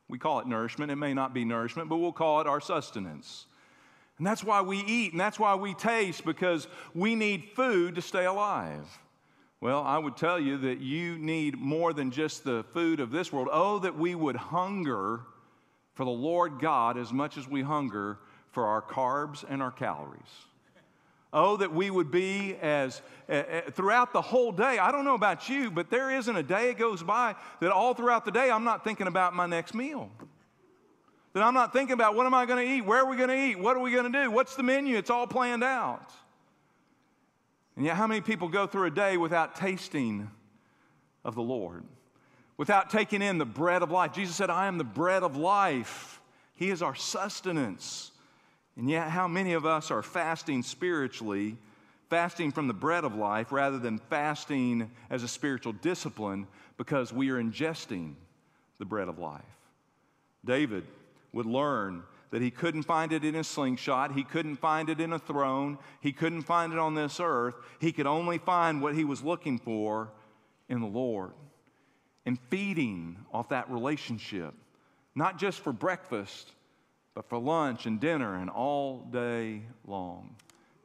we 0.07 0.17
call 0.17 0.39
it 0.39 0.47
nourishment. 0.47 0.89
It 0.89 0.95
may 0.95 1.13
not 1.13 1.33
be 1.33 1.43
nourishment, 1.43 1.89
but 1.89 1.97
we'll 1.97 2.13
call 2.13 2.39
it 2.39 2.47
our 2.47 2.61
sustenance. 2.61 3.45
And 4.19 4.25
that's 4.25 4.41
why 4.41 4.61
we 4.61 4.77
eat 4.77 5.11
and 5.11 5.19
that's 5.19 5.37
why 5.37 5.53
we 5.55 5.73
taste 5.73 6.23
because 6.23 6.69
we 6.95 7.13
need 7.15 7.49
food 7.57 7.95
to 7.95 8.01
stay 8.01 8.23
alive. 8.23 8.87
Well, 9.59 9.83
I 9.83 9.97
would 9.97 10.15
tell 10.15 10.39
you 10.39 10.59
that 10.59 10.79
you 10.79 11.17
need 11.17 11.59
more 11.59 11.91
than 11.91 12.11
just 12.11 12.45
the 12.45 12.63
food 12.73 13.01
of 13.01 13.11
this 13.11 13.33
world. 13.33 13.49
Oh, 13.51 13.79
that 13.79 13.97
we 13.97 14.15
would 14.15 14.37
hunger 14.37 15.23
for 15.93 16.05
the 16.05 16.09
Lord 16.09 16.61
God 16.61 16.97
as 16.97 17.11
much 17.11 17.37
as 17.37 17.49
we 17.49 17.63
hunger 17.63 18.17
for 18.51 18.67
our 18.67 18.81
carbs 18.81 19.43
and 19.49 19.61
our 19.61 19.71
calories. 19.71 20.45
Oh, 21.33 21.55
that 21.57 21.73
we 21.73 21.89
would 21.89 22.11
be 22.11 22.57
as 22.61 23.01
uh, 23.29 23.61
throughout 23.71 24.11
the 24.11 24.21
whole 24.21 24.51
day. 24.51 24.77
I 24.79 24.91
don't 24.91 25.05
know 25.05 25.15
about 25.15 25.47
you, 25.47 25.71
but 25.71 25.89
there 25.89 26.11
isn't 26.11 26.35
a 26.35 26.43
day 26.43 26.73
goes 26.73 27.01
by 27.01 27.35
that 27.61 27.71
all 27.71 27.93
throughout 27.93 28.25
the 28.25 28.31
day 28.31 28.51
I'm 28.51 28.65
not 28.65 28.83
thinking 28.83 29.07
about 29.07 29.33
my 29.33 29.45
next 29.45 29.73
meal. 29.73 30.09
That 31.33 31.43
I'm 31.43 31.53
not 31.53 31.71
thinking 31.71 31.93
about 31.93 32.15
what 32.15 32.25
am 32.25 32.33
I 32.33 32.45
going 32.45 32.65
to 32.65 32.69
eat? 32.69 32.81
Where 32.81 32.99
are 32.99 33.09
we 33.09 33.15
going 33.15 33.29
to 33.29 33.37
eat? 33.37 33.57
What 33.57 33.77
are 33.77 33.79
we 33.79 33.91
going 33.91 34.11
to 34.11 34.23
do? 34.23 34.29
What's 34.29 34.55
the 34.55 34.63
menu? 34.63 34.97
It's 34.97 35.09
all 35.09 35.25
planned 35.25 35.63
out. 35.63 36.11
And 37.77 37.85
yet, 37.85 37.95
how 37.95 38.07
many 38.07 38.19
people 38.19 38.49
go 38.49 38.67
through 38.67 38.87
a 38.87 38.91
day 38.91 39.15
without 39.15 39.55
tasting 39.55 40.29
of 41.23 41.35
the 41.35 41.41
Lord, 41.41 41.85
without 42.57 42.89
taking 42.89 43.21
in 43.21 43.37
the 43.37 43.45
bread 43.45 43.81
of 43.81 43.91
life? 43.91 44.11
Jesus 44.11 44.35
said, 44.35 44.49
I 44.49 44.67
am 44.67 44.77
the 44.77 44.83
bread 44.83 45.23
of 45.23 45.37
life. 45.37 46.21
He 46.55 46.69
is 46.69 46.81
our 46.81 46.95
sustenance. 46.95 48.10
And 48.77 48.89
yet, 48.89 49.09
how 49.09 49.27
many 49.27 49.53
of 49.53 49.65
us 49.65 49.91
are 49.91 50.01
fasting 50.01 50.63
spiritually, 50.63 51.57
fasting 52.09 52.51
from 52.51 52.67
the 52.67 52.73
bread 52.73 53.03
of 53.03 53.15
life, 53.15 53.51
rather 53.51 53.77
than 53.77 53.97
fasting 53.97 54.89
as 55.09 55.23
a 55.23 55.27
spiritual 55.27 55.73
discipline 55.73 56.47
because 56.77 57.11
we 57.11 57.29
are 57.29 57.41
ingesting 57.41 58.13
the 58.79 58.85
bread 58.85 59.07
of 59.07 59.19
life? 59.19 59.41
David 60.45 60.85
would 61.33 61.45
learn 61.45 62.03
that 62.31 62.41
he 62.41 62.49
couldn't 62.49 62.83
find 62.83 63.11
it 63.11 63.25
in 63.25 63.35
a 63.35 63.43
slingshot, 63.43 64.13
he 64.13 64.23
couldn't 64.23 64.55
find 64.55 64.89
it 64.89 65.01
in 65.01 65.13
a 65.13 65.19
throne, 65.19 65.77
he 65.99 66.13
couldn't 66.13 66.43
find 66.43 66.71
it 66.71 66.79
on 66.79 66.95
this 66.95 67.19
earth. 67.19 67.55
He 67.79 67.91
could 67.91 68.07
only 68.07 68.37
find 68.37 68.81
what 68.81 68.95
he 68.95 69.03
was 69.03 69.21
looking 69.21 69.59
for 69.59 70.09
in 70.69 70.79
the 70.79 70.87
Lord. 70.87 71.33
And 72.25 72.39
feeding 72.49 73.17
off 73.33 73.49
that 73.49 73.69
relationship, 73.69 74.53
not 75.13 75.37
just 75.37 75.59
for 75.59 75.73
breakfast, 75.73 76.51
but 77.13 77.27
for 77.27 77.37
lunch 77.37 77.85
and 77.85 77.99
dinner 77.99 78.35
and 78.35 78.49
all 78.49 79.07
day 79.11 79.61
long. 79.85 80.35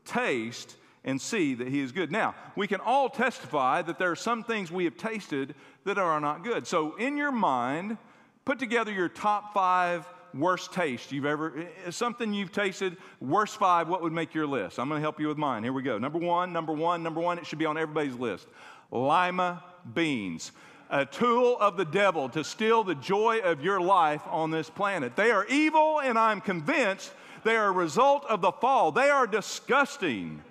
Taste 0.05 0.77
and 1.05 1.21
see 1.21 1.55
that 1.55 1.69
he 1.69 1.81
is 1.81 1.93
good. 1.93 2.11
Now, 2.11 2.35
we 2.57 2.67
can 2.67 2.81
all 2.81 3.09
testify 3.09 3.83
that 3.83 3.99
there 3.99 4.11
are 4.11 4.17
some 4.17 4.43
things 4.43 4.73
we 4.73 4.85
have 4.85 4.97
tasted 4.97 5.55
that 5.85 5.99
are 5.99 6.21
not 6.21 6.43
good. 6.43 6.67
So, 6.67 6.97
in 6.97 7.17
your 7.17 7.31
mind, 7.31 7.97
put 8.45 8.59
together 8.59 8.93
your 8.93 9.09
top 9.09 9.55
five 9.55 10.07
worst 10.35 10.73
taste 10.73 11.13
you've 11.13 11.27
ever, 11.27 11.67
eh, 11.87 11.91
something 11.91 12.33
you've 12.33 12.53
tasted, 12.53 12.97
worst 13.21 13.57
five, 13.57 13.89
what 13.89 14.03
would 14.03 14.13
make 14.13 14.35
your 14.35 14.47
list? 14.47 14.79
I'm 14.79 14.89
going 14.89 14.99
to 14.99 15.03
help 15.03 15.21
you 15.21 15.29
with 15.29 15.39
mine. 15.39 15.63
Here 15.63 15.73
we 15.73 15.83
go. 15.83 15.99
Number 15.99 16.19
one, 16.19 16.53
number 16.53 16.73
one, 16.73 17.03
number 17.03 17.21
one, 17.21 17.39
it 17.39 17.47
should 17.47 17.59
be 17.59 17.67
on 17.67 17.79
everybody's 17.79 18.17
list. 18.17 18.47
Lima 18.91 19.63
beans, 19.95 20.53
a 20.91 21.05
tool 21.05 21.57
of 21.59 21.77
the 21.77 21.85
devil 21.85 22.29
to 22.31 22.45
steal 22.45 22.85
the 22.85 22.95
joy 22.95 23.41
of 23.41 23.63
your 23.63 23.81
life 23.81 24.23
on 24.27 24.51
this 24.51 24.71
planet. 24.71 25.17
They 25.17 25.31
are 25.31 25.47
evil, 25.47 26.01
and 26.01 26.19
I'm 26.19 26.41
convinced 26.41 27.13
they 27.45 27.57
are 27.57 27.69
a 27.69 27.73
result 27.73 28.25
of 28.27 28.41
the 28.41 28.53
fall. 28.53 28.93
They 28.93 29.11
are 29.11 29.27
disgusting. 29.27 30.43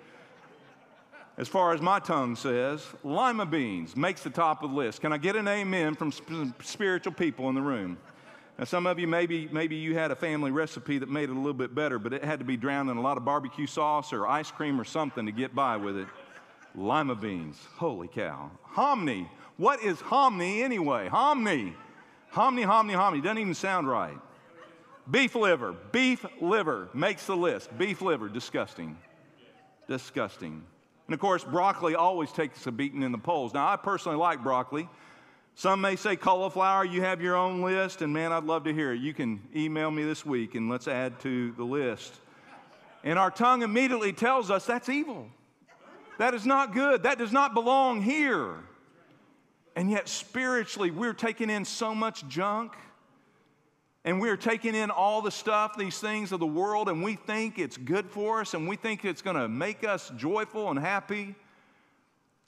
As 1.38 1.48
far 1.48 1.74
as 1.74 1.82
my 1.82 1.98
tongue 1.98 2.34
says, 2.34 2.82
lima 3.04 3.44
beans 3.44 3.94
makes 3.94 4.22
the 4.22 4.30
top 4.30 4.62
of 4.62 4.70
the 4.70 4.76
list. 4.76 5.02
Can 5.02 5.12
I 5.12 5.18
get 5.18 5.36
an 5.36 5.46
amen 5.46 5.94
from 5.94 6.10
sp- 6.12 6.56
spiritual 6.62 7.12
people 7.12 7.48
in 7.50 7.54
the 7.54 7.60
room? 7.60 7.98
Now, 8.58 8.64
some 8.64 8.86
of 8.86 8.98
you, 8.98 9.06
maybe, 9.06 9.48
maybe 9.52 9.76
you 9.76 9.94
had 9.94 10.10
a 10.10 10.16
family 10.16 10.50
recipe 10.50 10.96
that 10.96 11.10
made 11.10 11.24
it 11.24 11.32
a 11.32 11.38
little 11.38 11.52
bit 11.52 11.74
better, 11.74 11.98
but 11.98 12.14
it 12.14 12.24
had 12.24 12.38
to 12.38 12.44
be 12.46 12.56
drowned 12.56 12.88
in 12.88 12.96
a 12.96 13.02
lot 13.02 13.18
of 13.18 13.24
barbecue 13.26 13.66
sauce 13.66 14.14
or 14.14 14.26
ice 14.26 14.50
cream 14.50 14.80
or 14.80 14.84
something 14.84 15.26
to 15.26 15.32
get 15.32 15.54
by 15.54 15.76
with 15.76 15.98
it. 15.98 16.08
Lima 16.74 17.14
beans. 17.14 17.58
Holy 17.76 18.08
cow. 18.08 18.50
Hominy. 18.62 19.28
What 19.56 19.82
is 19.82 20.00
hominy 20.00 20.62
anyway? 20.62 21.08
Hominy. 21.08 21.74
Hominy, 22.30 22.62
hominy, 22.62 22.94
hominy. 22.94 23.22
Doesn't 23.22 23.38
even 23.38 23.54
sound 23.54 23.88
right. 23.88 24.18
Beef 25.10 25.34
liver. 25.34 25.72
Beef 25.92 26.24
liver 26.40 26.88
makes 26.92 27.26
the 27.26 27.36
list. 27.36 27.76
Beef 27.78 28.02
liver. 28.02 28.28
Disgusting. 28.28 28.98
Disgusting. 29.88 30.62
And 31.06 31.14
of 31.14 31.20
course, 31.20 31.44
broccoli 31.44 31.94
always 31.94 32.32
takes 32.32 32.66
a 32.66 32.72
beating 32.72 33.02
in 33.02 33.12
the 33.12 33.18
polls. 33.18 33.54
Now, 33.54 33.68
I 33.68 33.76
personally 33.76 34.18
like 34.18 34.42
broccoli. 34.42 34.88
Some 35.54 35.80
may 35.80 35.96
say 35.96 36.16
cauliflower, 36.16 36.84
you 36.84 37.00
have 37.00 37.22
your 37.22 37.34
own 37.34 37.62
list, 37.62 38.02
and 38.02 38.12
man, 38.12 38.30
I'd 38.30 38.44
love 38.44 38.64
to 38.64 38.74
hear 38.74 38.92
it. 38.92 39.00
You 39.00 39.14
can 39.14 39.40
email 39.56 39.90
me 39.90 40.04
this 40.04 40.26
week 40.26 40.54
and 40.54 40.68
let's 40.68 40.86
add 40.86 41.18
to 41.20 41.52
the 41.52 41.64
list. 41.64 42.12
And 43.02 43.18
our 43.18 43.30
tongue 43.30 43.62
immediately 43.62 44.12
tells 44.12 44.50
us 44.50 44.66
that's 44.66 44.90
evil. 44.90 45.28
That 46.18 46.34
is 46.34 46.44
not 46.44 46.74
good. 46.74 47.04
That 47.04 47.16
does 47.16 47.32
not 47.32 47.54
belong 47.54 48.02
here. 48.02 48.56
And 49.76 49.90
yet, 49.90 50.08
spiritually, 50.08 50.90
we're 50.90 51.12
taking 51.12 51.50
in 51.50 51.64
so 51.64 51.94
much 51.94 52.26
junk 52.26 52.72
and 54.04 54.20
we're 54.20 54.36
taking 54.36 54.74
in 54.74 54.90
all 54.90 55.20
the 55.22 55.30
stuff, 55.30 55.76
these 55.76 55.98
things 55.98 56.32
of 56.32 56.40
the 56.40 56.46
world, 56.46 56.88
and 56.88 57.02
we 57.02 57.16
think 57.16 57.58
it's 57.58 57.76
good 57.76 58.06
for 58.06 58.40
us 58.40 58.54
and 58.54 58.68
we 58.68 58.76
think 58.76 59.04
it's 59.04 59.22
going 59.22 59.36
to 59.36 59.48
make 59.48 59.86
us 59.86 60.10
joyful 60.16 60.70
and 60.70 60.78
happy 60.78 61.34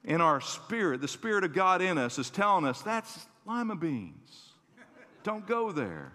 in 0.04 0.20
our 0.20 0.40
spirit, 0.40 1.00
the 1.00 1.08
Spirit 1.08 1.44
of 1.44 1.52
God 1.52 1.82
in 1.82 1.98
us 1.98 2.18
is 2.18 2.30
telling 2.30 2.64
us 2.64 2.80
that's 2.82 3.26
lima 3.44 3.76
beans. 3.76 4.52
Don't 5.22 5.46
go 5.46 5.72
there. 5.72 6.12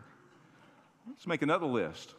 Let's 1.07 1.27
make 1.27 1.41
another 1.41 1.65
list. 1.65 2.15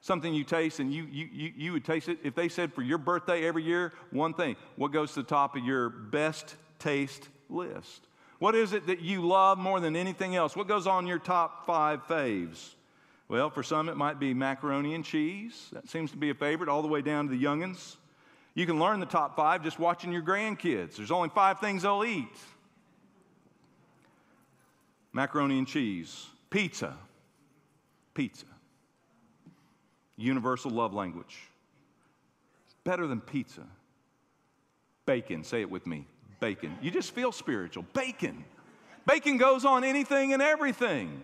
Something 0.00 0.34
you 0.34 0.44
taste 0.44 0.80
and 0.80 0.92
you, 0.92 1.04
you, 1.10 1.28
you, 1.32 1.52
you 1.56 1.72
would 1.72 1.84
taste 1.84 2.08
it. 2.08 2.18
If 2.22 2.34
they 2.34 2.48
said 2.48 2.74
for 2.74 2.82
your 2.82 2.98
birthday 2.98 3.46
every 3.46 3.62
year, 3.62 3.92
one 4.10 4.34
thing, 4.34 4.56
what 4.76 4.92
goes 4.92 5.14
to 5.14 5.22
the 5.22 5.28
top 5.28 5.56
of 5.56 5.64
your 5.64 5.88
best 5.88 6.56
taste 6.78 7.28
list? 7.48 8.02
What 8.44 8.54
is 8.54 8.74
it 8.74 8.88
that 8.88 9.00
you 9.00 9.26
love 9.26 9.56
more 9.56 9.80
than 9.80 9.96
anything 9.96 10.36
else? 10.36 10.54
What 10.54 10.68
goes 10.68 10.86
on 10.86 11.06
your 11.06 11.18
top 11.18 11.64
five 11.64 12.06
faves? 12.06 12.74
Well, 13.26 13.48
for 13.48 13.62
some, 13.62 13.88
it 13.88 13.96
might 13.96 14.20
be 14.20 14.34
macaroni 14.34 14.94
and 14.94 15.02
cheese. 15.02 15.68
That 15.72 15.88
seems 15.88 16.10
to 16.10 16.18
be 16.18 16.28
a 16.28 16.34
favorite, 16.34 16.68
all 16.68 16.82
the 16.82 16.88
way 16.88 17.00
down 17.00 17.24
to 17.26 17.34
the 17.34 17.42
youngins. 17.42 17.96
You 18.52 18.66
can 18.66 18.78
learn 18.78 19.00
the 19.00 19.06
top 19.06 19.34
five 19.34 19.64
just 19.64 19.78
watching 19.78 20.12
your 20.12 20.20
grandkids. 20.20 20.96
There's 20.96 21.10
only 21.10 21.30
five 21.30 21.58
things 21.58 21.84
they'll 21.84 22.04
eat 22.04 22.36
macaroni 25.14 25.56
and 25.56 25.66
cheese, 25.66 26.26
pizza, 26.50 26.94
pizza, 28.12 28.44
universal 30.18 30.70
love 30.70 30.92
language. 30.92 31.38
Better 32.84 33.06
than 33.06 33.22
pizza, 33.22 33.62
bacon. 35.06 35.44
Say 35.44 35.62
it 35.62 35.70
with 35.70 35.86
me 35.86 36.06
bacon. 36.44 36.76
You 36.82 36.90
just 36.90 37.12
feel 37.12 37.32
spiritual. 37.32 37.86
Bacon. 37.94 38.44
Bacon 39.06 39.38
goes 39.38 39.64
on 39.64 39.82
anything 39.82 40.34
and 40.34 40.42
everything. 40.42 41.22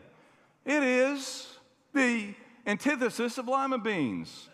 It 0.64 0.82
is 0.82 1.46
the 1.92 2.32
antithesis 2.66 3.36
of 3.36 3.46
lima 3.46 3.76
beans. 3.76 4.48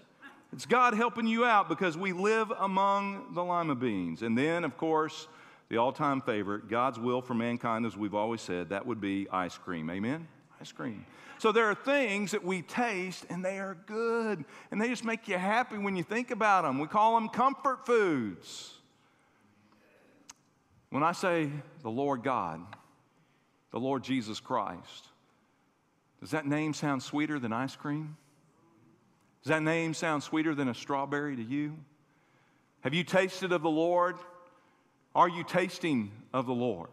It's 0.52 0.66
God 0.66 0.94
helping 0.94 1.28
you 1.28 1.44
out 1.44 1.68
because 1.68 1.96
we 1.96 2.12
live 2.12 2.50
among 2.58 3.32
the 3.34 3.44
lima 3.44 3.76
beans. 3.76 4.22
And 4.22 4.36
then, 4.36 4.64
of 4.64 4.76
course, 4.76 5.28
the 5.68 5.76
all 5.76 5.92
time 5.92 6.20
favorite, 6.20 6.68
God's 6.68 6.98
will 6.98 7.22
for 7.22 7.34
mankind, 7.34 7.86
as 7.86 7.96
we've 7.96 8.14
always 8.14 8.40
said, 8.40 8.70
that 8.70 8.84
would 8.84 9.00
be 9.00 9.28
ice 9.30 9.56
cream. 9.56 9.88
Amen? 9.88 10.26
Ice 10.60 10.72
cream. 10.72 11.06
So 11.38 11.52
there 11.52 11.66
are 11.66 11.76
things 11.76 12.32
that 12.32 12.42
we 12.42 12.62
taste 12.62 13.24
and 13.30 13.44
they 13.44 13.60
are 13.60 13.76
good 13.86 14.44
and 14.72 14.80
they 14.80 14.88
just 14.88 15.04
make 15.04 15.28
you 15.28 15.38
happy 15.38 15.78
when 15.78 15.94
you 15.94 16.02
think 16.02 16.32
about 16.32 16.64
them. 16.64 16.80
We 16.80 16.88
call 16.88 17.14
them 17.14 17.28
comfort 17.28 17.86
foods. 17.86 18.72
When 20.90 21.02
I 21.02 21.12
say 21.12 21.50
the 21.82 21.90
Lord 21.90 22.22
God, 22.22 22.60
the 23.72 23.80
Lord 23.80 24.04
Jesus 24.04 24.40
Christ, 24.40 25.08
does 26.20 26.30
that 26.30 26.46
name 26.46 26.74
sound 26.74 27.02
sweeter 27.02 27.38
than 27.38 27.52
ice 27.52 27.76
cream? 27.76 28.16
Does 29.42 29.50
that 29.50 29.62
name 29.62 29.94
sound 29.94 30.22
sweeter 30.22 30.54
than 30.54 30.68
a 30.68 30.74
strawberry 30.74 31.36
to 31.36 31.42
you? 31.42 31.76
Have 32.80 32.94
you 32.94 33.04
tasted 33.04 33.52
of 33.52 33.62
the 33.62 33.70
Lord? 33.70 34.16
Are 35.14 35.28
you 35.28 35.44
tasting 35.44 36.10
of 36.32 36.46
the 36.46 36.52
Lord? 36.52 36.90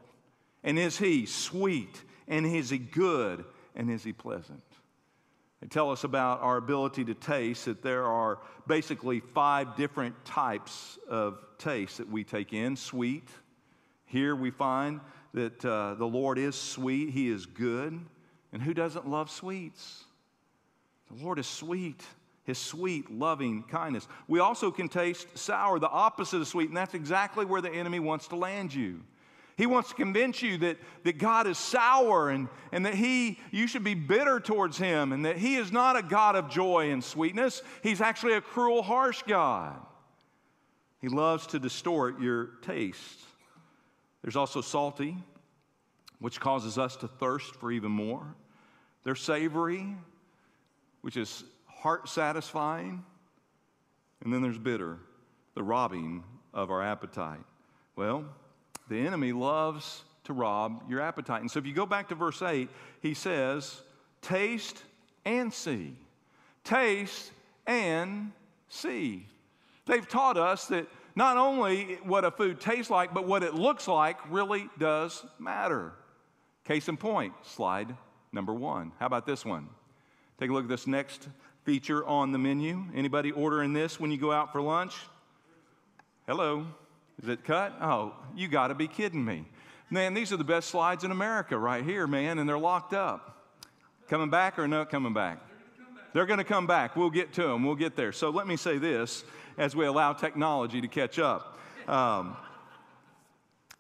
And 0.63 0.77
is 0.79 0.97
He 0.97 1.25
sweet? 1.25 2.01
And 2.27 2.45
is 2.45 2.69
He 2.69 2.77
good? 2.77 3.45
And 3.75 3.89
is 3.89 4.03
He 4.03 4.13
pleasant? 4.13 4.63
They 5.62 5.67
tell 5.67 5.91
us 5.91 6.03
about 6.03 6.41
our 6.41 6.57
ability 6.57 7.05
to 7.05 7.13
taste 7.13 7.65
that 7.65 7.81
there 7.81 8.03
are 8.03 8.39
basically 8.67 9.19
five 9.19 9.75
different 9.75 10.25
types 10.25 11.00
of 11.07 11.39
taste 11.57 12.00
that 12.00 12.09
we 12.09 12.23
take 12.23 12.53
in 12.53 12.75
sweet. 12.75 13.29
Here 14.13 14.34
we 14.36 14.50
find 14.50 15.01
that 15.34 15.65
uh, 15.65 15.96
the 15.96 16.05
Lord 16.05 16.38
is 16.38 16.55
sweet, 16.55 17.10
He 17.10 17.27
is 17.27 17.46
good. 17.46 18.00
And 18.53 18.62
who 18.62 18.74
doesn't 18.74 19.10
love 19.10 19.29
sweets? 19.29 20.05
The 21.12 21.24
Lord 21.24 21.39
is 21.39 21.48
sweet 21.48 22.01
his 22.43 22.58
sweet, 22.58 23.10
loving 23.10 23.63
kindness. 23.63 24.08
We 24.27 24.39
also 24.39 24.70
can 24.70 24.89
taste 24.89 25.38
sour, 25.38 25.79
the 25.79 25.89
opposite 25.89 26.41
of 26.41 26.48
sweet, 26.48 26.67
and 26.67 26.75
that's 26.75 26.93
exactly 26.93 27.46
where 27.46 27.62
the 27.62 27.72
enemy 27.72 28.00
wants 28.00 28.27
to 28.27 28.36
land 28.36 28.74
you. 28.74 29.00
He 29.55 29.65
wants 29.65 29.89
to 29.89 29.96
convince 29.96 30.41
you 30.41 30.58
that, 30.58 30.77
that 31.03 31.20
God 31.20 31.48
is 31.48 31.58
sour 31.58 32.32
and, 32.32 32.50
and 32.72 32.86
that 32.86 32.96
he, 32.96 33.39
you 33.51 33.67
should 33.67 33.84
be 33.84 33.93
bitter 33.93 34.39
towards 34.39 34.77
him 34.77 35.13
and 35.13 35.25
that 35.25 35.38
he 35.38 35.55
is 35.55 35.72
not 35.72 35.96
a 35.96 36.01
God 36.01 36.36
of 36.36 36.50
joy 36.50 36.91
and 36.91 37.03
sweetness. 37.03 37.62
He's 37.82 38.01
actually 38.01 38.34
a 38.34 38.41
cruel, 38.41 38.82
harsh 38.82 39.24
God. 39.25 39.79
He 41.00 41.08
loves 41.08 41.48
to 41.48 41.60
distort 41.60 42.20
your 42.20 42.48
taste. 42.62 43.20
There's 44.24 44.36
also 44.36 44.62
salty, 44.62 45.18
which 46.20 46.39
causes 46.39 46.77
us 46.77 46.96
to 46.98 47.08
thirst 47.08 47.56
for 47.56 47.72
even 47.72 47.92
more. 47.92 48.36
There's 49.03 49.22
savory, 49.22 49.96
which 51.01 51.18
is 51.18 51.44
heart 51.68 52.08
satisfying. 52.08 53.03
And 54.24 54.34
then 54.34 54.42
there's 54.42 54.58
bitter, 54.58 54.98
the 55.53 55.63
robbing 55.63 56.24
of 56.53 56.72
our 56.72 56.82
appetite. 56.82 57.44
Well, 57.98 58.24
the 58.89 59.06
enemy 59.06 59.34
loves 59.34 60.03
to 60.24 60.34
rob 60.34 60.84
your 60.89 61.01
appetite. 61.01 61.42
And 61.42 61.51
so 61.51 61.60
if 61.60 61.65
you 61.65 61.74
go 61.74 61.86
back 61.86 62.08
to 62.10 62.15
verse 62.15 62.42
8, 62.42 62.70
he 63.01 63.13
says, 63.13 63.82
Taste 64.22 64.82
and 65.25 65.53
see. 65.53 65.98
Taste 66.63 67.32
and 67.68 68.32
see. 68.70 69.27
They've 69.86 70.08
taught 70.08 70.38
us 70.38 70.68
that 70.68 70.88
not 71.15 71.38
only 71.38 72.00
what 72.03 72.25
a 72.25 72.32
food 72.32 72.60
tastes 72.60 72.89
like, 72.89 73.13
but 73.13 73.27
what 73.27 73.43
it 73.43 73.53
looks 73.53 73.88
like 73.88 74.17
really 74.29 74.70
does 74.79 75.24
matter. 75.39 75.93
Case 76.65 76.88
in 76.88 76.98
point, 76.98 77.34
slide 77.43 77.96
number 78.32 78.53
one. 78.53 78.91
How 79.00 79.05
about 79.05 79.25
this 79.25 79.46
one? 79.46 79.70
Take 80.39 80.50
a 80.50 80.53
look 80.53 80.63
at 80.63 80.70
this 80.70 80.88
next 80.88 81.27
feature 81.63 82.05
on 82.05 82.32
the 82.32 82.38
menu. 82.38 82.84
Anybody 82.96 83.32
ordering 83.32 83.74
this 83.74 84.00
when 84.00 84.12
you 84.12 84.17
go 84.17 84.32
out 84.32 84.51
for 84.51 84.62
lunch? 84.62 84.96
Hello. 86.27 86.65
Is 87.22 87.29
it 87.29 87.43
cut? 87.43 87.74
Oh, 87.79 88.13
you 88.36 88.48
got 88.48 88.67
to 88.67 88.75
be 88.75 88.88
kidding 88.88 89.24
me. 89.24 89.46
Man, 89.89 90.13
these 90.13 90.34
are 90.34 90.38
the 90.38 90.43
best 90.43 90.70
slides 90.70 91.03
in 91.03 91.12
America 91.12 91.58
right 91.58 91.84
here, 91.84 92.08
man, 92.08 92.39
and 92.39 92.50
they're 92.50 92.58
locked 92.58 92.93
up. 92.93 93.51
Coming 94.10 94.29
back 94.29 94.58
or 94.58 94.67
not 94.67 94.89
coming 94.89 95.13
back? 95.13 95.39
They're 96.13 96.25
going 96.25 96.39
to 96.39 96.43
come 96.43 96.67
back. 96.67 96.96
We'll 96.96 97.10
get 97.10 97.34
to 97.34 97.43
them. 97.43 97.63
We'll 97.63 97.75
get 97.75 97.96
there. 97.96 98.12
So 98.12 98.29
let 98.29 98.48
me 98.48 98.55
say 98.55 98.77
this 98.77 99.24
as 99.57 99.75
we 99.75 99.86
allow 99.86 100.13
technology 100.13 100.81
to 100.81 100.88
catch 100.88 101.19
up. 101.19 101.60
Um, 101.88 102.36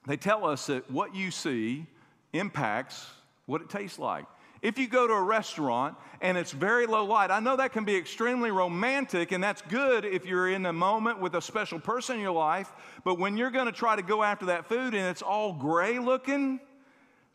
they 0.07 0.17
tell 0.17 0.45
us 0.45 0.67
that 0.67 0.89
what 0.91 1.15
you 1.15 1.31
see 1.31 1.85
impacts 2.33 3.09
what 3.45 3.61
it 3.61 3.69
tastes 3.69 3.99
like. 3.99 4.25
If 4.61 4.79
you 4.79 4.87
go 4.87 5.07
to 5.07 5.13
a 5.13 5.21
restaurant 5.21 5.97
and 6.21 6.37
it's 6.37 6.51
very 6.51 6.85
low 6.85 7.03
light, 7.03 7.31
I 7.31 7.41
know 7.41 7.57
that 7.57 7.73
can 7.73 7.83
be 7.83 7.97
extremely 7.97 8.49
romantic, 8.49 9.33
and 9.33 9.43
that's 9.43 9.61
good 9.63 10.05
if 10.05 10.25
you're 10.25 10.49
in 10.49 10.65
a 10.65 10.71
moment 10.71 11.19
with 11.19 11.35
a 11.35 11.41
special 11.41 11.79
person 11.79 12.15
in 12.15 12.21
your 12.21 12.31
life. 12.31 12.71
But 13.03 13.19
when 13.19 13.35
you're 13.35 13.51
to 13.65 13.73
try 13.73 13.97
to 13.97 14.01
go 14.01 14.23
after 14.23 14.45
that 14.45 14.65
food 14.65 14.93
and 14.93 15.05
it's 15.05 15.21
all 15.21 15.51
gray 15.51 15.99
looking, 15.99 16.61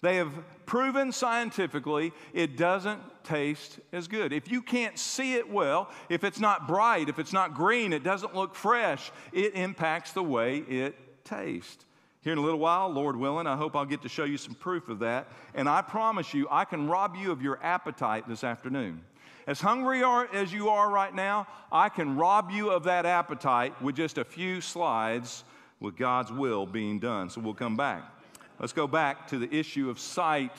they 0.00 0.16
have 0.16 0.32
proven 0.66 1.10
scientifically 1.12 2.12
it 2.32 2.56
doesn't 2.56 3.00
taste 3.24 3.80
as 3.92 4.06
good. 4.06 4.32
If 4.32 4.50
you 4.50 4.62
can't 4.62 4.98
see 4.98 5.34
it 5.34 5.50
well, 5.50 5.90
if 6.08 6.24
it's 6.24 6.38
not 6.38 6.68
bright, 6.68 7.08
if 7.08 7.18
it's 7.18 7.32
not 7.32 7.54
green, 7.54 7.92
it 7.92 8.04
doesn't 8.04 8.34
look 8.34 8.54
fresh, 8.54 9.10
it 9.32 9.54
impacts 9.54 10.12
the 10.12 10.22
way 10.22 10.58
it 10.58 11.24
tastes. 11.24 11.84
Here 12.20 12.32
in 12.32 12.38
a 12.38 12.42
little 12.42 12.58
while, 12.58 12.88
Lord 12.90 13.16
willing, 13.16 13.46
I 13.46 13.56
hope 13.56 13.76
I'll 13.76 13.84
get 13.84 14.02
to 14.02 14.08
show 14.08 14.24
you 14.24 14.38
some 14.38 14.54
proof 14.54 14.88
of 14.88 14.98
that. 15.00 15.28
And 15.54 15.68
I 15.68 15.82
promise 15.82 16.34
you, 16.34 16.48
I 16.50 16.64
can 16.64 16.88
rob 16.88 17.16
you 17.16 17.32
of 17.32 17.42
your 17.42 17.58
appetite 17.62 18.28
this 18.28 18.44
afternoon. 18.44 19.02
As 19.46 19.60
hungry 19.60 20.02
as 20.34 20.52
you 20.52 20.68
are 20.68 20.90
right 20.90 21.14
now, 21.14 21.46
I 21.72 21.88
can 21.88 22.16
rob 22.16 22.50
you 22.50 22.70
of 22.70 22.84
that 22.84 23.06
appetite 23.06 23.80
with 23.80 23.96
just 23.96 24.18
a 24.18 24.24
few 24.24 24.60
slides 24.60 25.44
with 25.80 25.96
God's 25.96 26.30
will 26.30 26.66
being 26.66 26.98
done. 26.98 27.30
So 27.30 27.40
we'll 27.40 27.54
come 27.54 27.76
back. 27.76 28.17
Let's 28.58 28.72
go 28.72 28.86
back 28.86 29.28
to 29.28 29.38
the 29.38 29.54
issue 29.54 29.88
of 29.88 30.00
sight. 30.00 30.56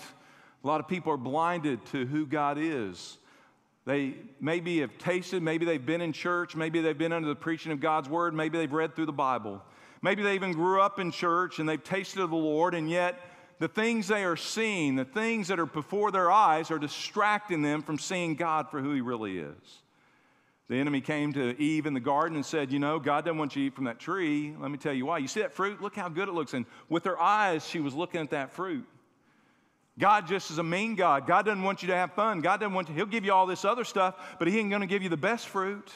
A 0.64 0.68
lot 0.68 0.80
of 0.80 0.88
people 0.88 1.12
are 1.12 1.18
blinded 1.18 1.86
to 1.88 2.06
who 2.06 2.26
God 2.26 2.58
is. 2.58 3.18
They 3.86 4.16
maybe 4.40 4.80
have 4.80 4.98
tasted, 4.98 5.42
maybe 5.42 5.66
they've 5.66 5.86
been 5.86 6.02
in 6.02 6.14
church, 6.14 6.56
maybe 6.56 6.82
they've 6.82 6.98
been 6.98 7.12
under 7.12 7.28
the 7.28 7.36
preaching 7.36 7.72
of 7.72 7.80
God's 7.80 8.08
word, 8.08 8.34
maybe 8.34 8.58
they've 8.58 8.72
read 8.72 8.96
through 8.96 9.08
the 9.08 9.12
Bible. 9.12 9.62
Maybe 10.02 10.22
they 10.22 10.36
even 10.36 10.54
grew 10.54 10.82
up 10.82 11.00
in 11.00 11.12
church 11.12 11.60
and 11.60 11.68
they've 11.68 11.84
tasted 11.84 12.22
of 12.22 12.30
the 12.30 12.36
Lord, 12.36 12.74
and 12.74 12.90
yet 12.90 13.20
the 13.60 13.68
things 13.68 14.08
they 14.08 14.24
are 14.24 14.38
seeing, 14.38 14.96
the 14.96 15.06
things 15.06 15.48
that 15.50 15.60
are 15.60 15.66
before 15.66 16.12
their 16.12 16.32
eyes, 16.32 16.72
are 16.72 16.80
distracting 16.80 17.62
them 17.62 17.82
from 17.82 17.98
seeing 17.98 18.36
God 18.36 18.70
for 18.70 18.80
who 18.80 18.94
He 18.94 19.02
really 19.02 19.40
is. 19.40 19.82
The 20.70 20.78
enemy 20.78 21.02
came 21.02 21.34
to 21.34 21.60
Eve 21.60 21.88
in 21.88 21.96
the 21.96 22.00
garden 22.00 22.36
and 22.36 22.46
said, 22.46 22.72
You 22.72 22.78
know, 22.78 23.00
God 23.00 23.26
doesn't 23.26 23.40
want 23.40 23.56
you 23.56 23.64
to 23.64 23.68
eat 23.68 23.76
from 23.76 23.86
that 23.86 24.00
tree. 24.00 24.56
Let 24.60 24.70
me 24.70 24.78
tell 24.78 24.94
you 24.94 25.08
why. 25.08 25.18
You 25.18 25.28
see 25.28 25.42
that 25.42 25.52
fruit? 25.52 25.82
Look 25.82 25.96
how 25.96 26.10
good 26.10 26.28
it 26.28 26.34
looks. 26.34 26.54
And 26.54 26.66
with 26.90 27.06
her 27.06 27.20
eyes, 27.20 27.68
she 27.68 27.80
was 27.80 27.96
looking 27.96 28.22
at 28.22 28.30
that 28.30 28.52
fruit. 28.52 28.86
God 29.98 30.28
just 30.28 30.52
is 30.52 30.60
a 30.60 30.64
mean 30.64 30.96
God. 30.96 31.26
God 31.26 31.46
doesn't 31.46 31.64
want 31.64 31.82
you 31.82 31.88
to 31.88 31.96
have 31.96 32.14
fun. 32.14 32.42
God 32.42 32.60
doesn't 32.60 32.74
want 32.74 32.88
you, 32.88 32.96
He'll 32.96 33.08
give 33.08 33.26
you 33.26 33.34
all 33.34 33.48
this 33.48 33.66
other 33.66 33.84
stuff, 33.84 34.16
but 34.38 34.48
He 34.48 34.60
ain't 34.60 34.70
going 34.70 34.82
to 34.82 34.88
give 34.88 35.02
you 35.02 35.10
the 35.10 35.18
best 35.18 35.48
fruit. 35.48 35.92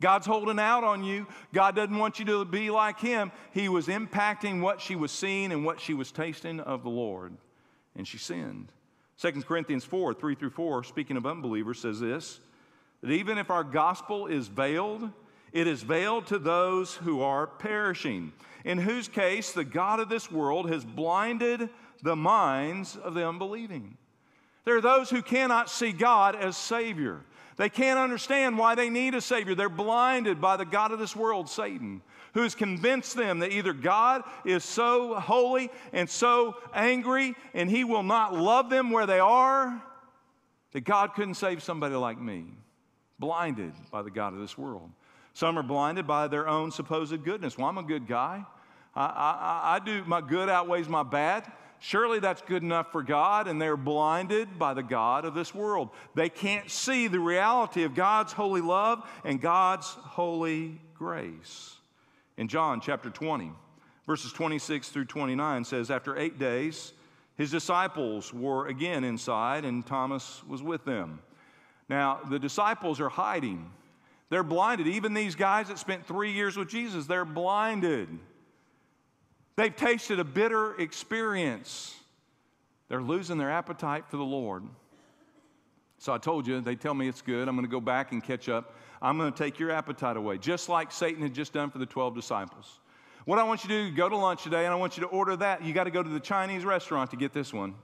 God's 0.00 0.26
holding 0.26 0.58
out 0.58 0.84
on 0.84 1.04
you. 1.04 1.26
God 1.52 1.76
doesn't 1.76 1.96
want 1.96 2.18
you 2.18 2.24
to 2.26 2.44
be 2.44 2.70
like 2.70 2.98
him. 2.98 3.30
He 3.52 3.68
was 3.68 3.86
impacting 3.86 4.60
what 4.60 4.80
she 4.80 4.96
was 4.96 5.12
seeing 5.12 5.52
and 5.52 5.64
what 5.64 5.80
she 5.80 5.94
was 5.94 6.10
tasting 6.10 6.58
of 6.58 6.82
the 6.82 6.90
Lord, 6.90 7.32
and 7.94 8.06
she 8.06 8.18
sinned. 8.18 8.72
2 9.20 9.42
Corinthians 9.42 9.84
4 9.84 10.14
3 10.14 10.34
through 10.34 10.50
4, 10.50 10.84
speaking 10.84 11.16
of 11.16 11.24
unbelievers, 11.24 11.78
says 11.78 12.00
this 12.00 12.40
that 13.02 13.10
even 13.10 13.36
if 13.38 13.50
our 13.50 13.64
gospel 13.64 14.26
is 14.26 14.48
veiled, 14.48 15.10
it 15.52 15.66
is 15.66 15.82
veiled 15.82 16.26
to 16.28 16.38
those 16.38 16.94
who 16.94 17.20
are 17.20 17.46
perishing, 17.46 18.32
in 18.64 18.78
whose 18.78 19.08
case 19.08 19.52
the 19.52 19.64
God 19.64 20.00
of 20.00 20.08
this 20.08 20.30
world 20.30 20.70
has 20.70 20.84
blinded 20.84 21.68
the 22.02 22.16
minds 22.16 22.96
of 22.96 23.14
the 23.14 23.26
unbelieving. 23.26 23.96
There 24.64 24.76
are 24.76 24.82
those 24.82 25.10
who 25.10 25.22
cannot 25.22 25.68
see 25.68 25.92
God 25.92 26.36
as 26.36 26.56
Savior. 26.56 27.20
They 27.56 27.68
can't 27.68 27.98
understand 27.98 28.56
why 28.56 28.74
they 28.74 28.88
need 28.88 29.14
a 29.14 29.20
Savior. 29.20 29.54
They're 29.54 29.68
blinded 29.68 30.40
by 30.40 30.56
the 30.56 30.64
God 30.64 30.92
of 30.92 30.98
this 30.98 31.16
world, 31.16 31.50
Satan, 31.50 32.00
who's 32.34 32.54
convinced 32.54 33.16
them 33.16 33.40
that 33.40 33.52
either 33.52 33.72
God 33.72 34.22
is 34.44 34.64
so 34.64 35.14
holy 35.14 35.70
and 35.92 36.08
so 36.08 36.56
angry 36.72 37.34
and 37.52 37.68
He 37.68 37.84
will 37.84 38.02
not 38.02 38.34
love 38.34 38.70
them 38.70 38.90
where 38.90 39.06
they 39.06 39.18
are, 39.18 39.82
that 40.72 40.84
God 40.84 41.14
couldn't 41.14 41.34
save 41.34 41.62
somebody 41.62 41.94
like 41.94 42.18
me. 42.18 42.46
Blinded 43.22 43.72
by 43.92 44.02
the 44.02 44.10
God 44.10 44.32
of 44.32 44.40
this 44.40 44.58
world. 44.58 44.90
Some 45.32 45.56
are 45.56 45.62
blinded 45.62 46.08
by 46.08 46.26
their 46.26 46.48
own 46.48 46.72
supposed 46.72 47.22
goodness. 47.22 47.56
Well, 47.56 47.68
I'm 47.68 47.78
a 47.78 47.84
good 47.84 48.08
guy. 48.08 48.44
I, 48.96 49.04
I, 49.04 49.76
I 49.76 49.78
do, 49.78 50.02
my 50.06 50.20
good 50.20 50.48
outweighs 50.48 50.88
my 50.88 51.04
bad. 51.04 51.44
Surely 51.78 52.18
that's 52.18 52.42
good 52.42 52.64
enough 52.64 52.90
for 52.90 53.00
God, 53.00 53.46
and 53.46 53.62
they're 53.62 53.76
blinded 53.76 54.58
by 54.58 54.74
the 54.74 54.82
God 54.82 55.24
of 55.24 55.34
this 55.34 55.54
world. 55.54 55.90
They 56.16 56.30
can't 56.30 56.68
see 56.68 57.06
the 57.06 57.20
reality 57.20 57.84
of 57.84 57.94
God's 57.94 58.32
holy 58.32 58.60
love 58.60 59.08
and 59.24 59.40
God's 59.40 59.86
holy 59.86 60.80
grace. 60.94 61.76
In 62.36 62.48
John 62.48 62.80
chapter 62.80 63.08
20, 63.08 63.52
verses 64.04 64.32
26 64.32 64.88
through 64.88 65.04
29 65.04 65.62
says, 65.62 65.92
After 65.92 66.18
eight 66.18 66.40
days, 66.40 66.92
his 67.36 67.52
disciples 67.52 68.34
were 68.34 68.66
again 68.66 69.04
inside, 69.04 69.64
and 69.64 69.86
Thomas 69.86 70.42
was 70.48 70.60
with 70.60 70.84
them. 70.84 71.20
Now, 71.92 72.20
the 72.26 72.38
disciples 72.38 73.00
are 73.00 73.10
hiding. 73.10 73.70
They're 74.30 74.42
blinded. 74.42 74.88
Even 74.88 75.12
these 75.12 75.34
guys 75.34 75.68
that 75.68 75.78
spent 75.78 76.06
three 76.06 76.32
years 76.32 76.56
with 76.56 76.70
Jesus, 76.70 77.06
they're 77.06 77.26
blinded. 77.26 78.08
They've 79.56 79.76
tasted 79.76 80.18
a 80.18 80.24
bitter 80.24 80.74
experience. 80.80 81.94
They're 82.88 83.02
losing 83.02 83.36
their 83.36 83.50
appetite 83.50 84.06
for 84.08 84.16
the 84.16 84.24
Lord. 84.24 84.62
So 85.98 86.14
I 86.14 86.16
told 86.16 86.46
you, 86.46 86.62
they 86.62 86.76
tell 86.76 86.94
me 86.94 87.08
it's 87.08 87.20
good. 87.20 87.46
I'm 87.46 87.56
going 87.56 87.66
to 87.66 87.70
go 87.70 87.78
back 87.78 88.12
and 88.12 88.24
catch 88.24 88.48
up. 88.48 88.74
I'm 89.02 89.18
going 89.18 89.30
to 89.30 89.36
take 89.36 89.58
your 89.58 89.70
appetite 89.70 90.16
away, 90.16 90.38
just 90.38 90.70
like 90.70 90.92
Satan 90.92 91.22
had 91.22 91.34
just 91.34 91.52
done 91.52 91.68
for 91.68 91.76
the 91.76 91.84
12 91.84 92.14
disciples. 92.14 92.80
What 93.26 93.38
I 93.38 93.42
want 93.42 93.64
you 93.64 93.68
to 93.68 93.90
do, 93.90 93.94
go 93.94 94.08
to 94.08 94.16
lunch 94.16 94.44
today, 94.44 94.64
and 94.64 94.72
I 94.72 94.76
want 94.76 94.96
you 94.96 95.02
to 95.02 95.10
order 95.10 95.36
that. 95.36 95.62
You 95.62 95.74
got 95.74 95.84
to 95.84 95.90
go 95.90 96.02
to 96.02 96.08
the 96.08 96.20
Chinese 96.20 96.64
restaurant 96.64 97.10
to 97.10 97.18
get 97.18 97.34
this 97.34 97.52
one. 97.52 97.74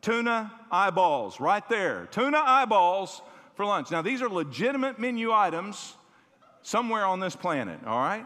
Tuna 0.00 0.50
eyeballs, 0.70 1.38
right 1.38 1.68
there. 1.68 2.08
Tuna 2.12 2.38
eyeballs 2.38 3.20
for 3.54 3.64
lunch. 3.64 3.90
Now, 3.90 4.02
these 4.02 4.22
are 4.22 4.28
legitimate 4.28 4.98
menu 4.98 5.32
items 5.32 5.94
somewhere 6.62 7.04
on 7.04 7.20
this 7.20 7.36
planet, 7.36 7.80
all 7.86 7.98
right? 7.98 8.24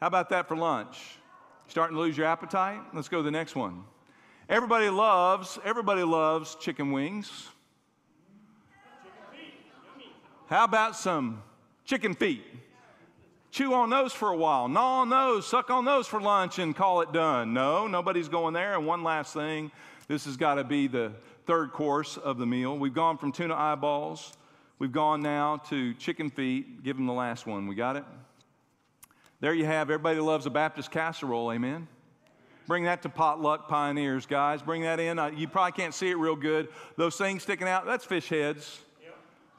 How 0.00 0.06
about 0.06 0.30
that 0.30 0.48
for 0.48 0.56
lunch? 0.56 0.98
Starting 1.68 1.96
to 1.96 2.00
lose 2.00 2.16
your 2.16 2.26
appetite? 2.26 2.80
Let's 2.94 3.08
go 3.08 3.18
to 3.18 3.22
the 3.22 3.30
next 3.30 3.54
one. 3.54 3.84
Everybody 4.48 4.88
loves, 4.88 5.58
everybody 5.64 6.02
loves 6.02 6.56
chicken 6.56 6.90
wings. 6.90 7.48
How 10.48 10.64
about 10.64 10.96
some 10.96 11.42
chicken 11.84 12.14
feet? 12.14 12.44
Chew 13.52 13.74
on 13.74 13.90
those 13.90 14.12
for 14.12 14.30
a 14.30 14.36
while, 14.36 14.68
gnaw 14.68 15.00
on 15.00 15.08
those, 15.08 15.46
suck 15.46 15.70
on 15.70 15.84
those 15.84 16.06
for 16.06 16.20
lunch, 16.20 16.58
and 16.58 16.74
call 16.74 17.00
it 17.00 17.12
done. 17.12 17.52
No, 17.52 17.86
nobody's 17.86 18.28
going 18.28 18.54
there. 18.54 18.74
And 18.74 18.86
one 18.86 19.02
last 19.02 19.34
thing 19.34 19.70
this 20.10 20.24
has 20.24 20.36
got 20.36 20.56
to 20.56 20.64
be 20.64 20.88
the 20.88 21.12
third 21.46 21.70
course 21.70 22.16
of 22.16 22.36
the 22.36 22.44
meal. 22.44 22.76
We've 22.76 22.92
gone 22.92 23.16
from 23.16 23.30
tuna 23.30 23.54
eyeballs, 23.54 24.32
we've 24.80 24.90
gone 24.90 25.22
now 25.22 25.58
to 25.68 25.94
chicken 25.94 26.30
feet. 26.30 26.82
Give 26.82 26.96
them 26.96 27.06
the 27.06 27.12
last 27.12 27.46
one. 27.46 27.68
We 27.68 27.76
got 27.76 27.94
it? 27.94 28.02
There 29.38 29.54
you 29.54 29.66
have, 29.66 29.88
everybody 29.88 30.18
loves 30.18 30.46
a 30.46 30.50
Baptist 30.50 30.90
casserole, 30.90 31.52
amen? 31.52 31.86
Bring 32.66 32.82
that 32.84 33.02
to 33.02 33.08
potluck 33.08 33.68
pioneers, 33.68 34.26
guys. 34.26 34.62
Bring 34.62 34.82
that 34.82 34.98
in. 34.98 35.20
Uh, 35.20 35.26
you 35.28 35.46
probably 35.46 35.80
can't 35.80 35.94
see 35.94 36.10
it 36.10 36.18
real 36.18 36.34
good. 36.34 36.70
Those 36.96 37.14
things 37.14 37.44
sticking 37.44 37.68
out, 37.68 37.86
that's 37.86 38.04
fish 38.04 38.28
heads. 38.28 38.80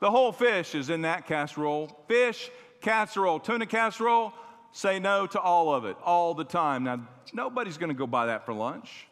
The 0.02 0.12
whole 0.12 0.34
fish 0.34 0.76
is 0.76 0.90
in 0.90 1.04
that 1.04 1.28
casserole. 1.28 1.98
Fish, 2.10 2.52
casserole, 2.82 3.40
tuna 3.40 3.68
casserole, 3.68 4.34
say 4.74 5.00
no 5.00 5.28
to 5.28 5.40
all 5.40 5.74
of 5.74 5.86
it 5.86 5.96
all 6.04 6.34
the 6.34 6.44
time. 6.44 6.84
Now, 6.84 7.08
nobody's 7.32 7.78
going 7.78 7.88
to 7.88 7.96
go 7.96 8.06
buy 8.06 8.26
that 8.26 8.46
for 8.46 8.54
lunch. 8.54 9.08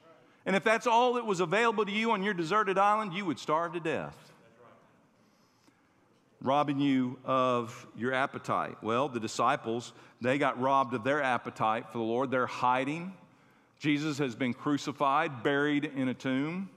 And 0.45 0.55
if 0.55 0.63
that's 0.63 0.87
all 0.87 1.13
that 1.13 1.25
was 1.25 1.39
available 1.39 1.85
to 1.85 1.91
you 1.91 2.11
on 2.11 2.23
your 2.23 2.33
deserted 2.33 2.77
island, 2.77 3.13
you 3.13 3.25
would 3.25 3.39
starve 3.39 3.73
to 3.73 3.79
death 3.79 4.29
robbing 6.41 6.79
you 6.79 7.17
of 7.25 7.87
your 7.97 8.13
appetite. 8.13 8.77
Well, 8.81 9.09
the 9.09 9.19
disciples, 9.19 9.93
they 10.21 10.37
got 10.37 10.59
robbed 10.59 10.93
of 10.93 11.03
their 11.03 11.21
appetite 11.21 11.87
for 11.91 11.97
the 11.97 12.03
Lord. 12.03 12.31
They're 12.31 12.47
hiding. 12.47 13.13
Jesus 13.79 14.17
has 14.17 14.35
been 14.35 14.53
crucified, 14.53 15.43
buried 15.43 15.85
in 15.85 16.07
a 16.07 16.13
tomb. 16.13 16.69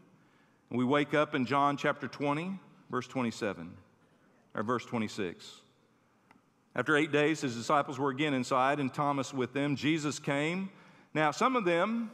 And 0.71 0.79
we 0.79 0.85
wake 0.85 1.15
up 1.15 1.35
in 1.35 1.47
John 1.47 1.77
chapter 1.77 2.09
20, 2.09 2.59
verse 2.91 3.07
27, 3.07 3.71
or 4.55 4.63
verse 4.63 4.85
26. 4.85 5.61
After 6.75 6.97
eight 6.97 7.13
days, 7.13 7.43
his 7.43 7.55
disciples 7.55 7.99
were 7.99 8.11
again 8.11 8.35
inside, 8.35 8.81
and 8.81 8.93
Thomas 8.93 9.35
with 9.35 9.53
them. 9.53 9.77
Jesus 9.77 10.19
came. 10.19 10.71
Now, 11.13 11.31
some 11.31 11.55
of 11.55 11.65
them, 11.65 12.11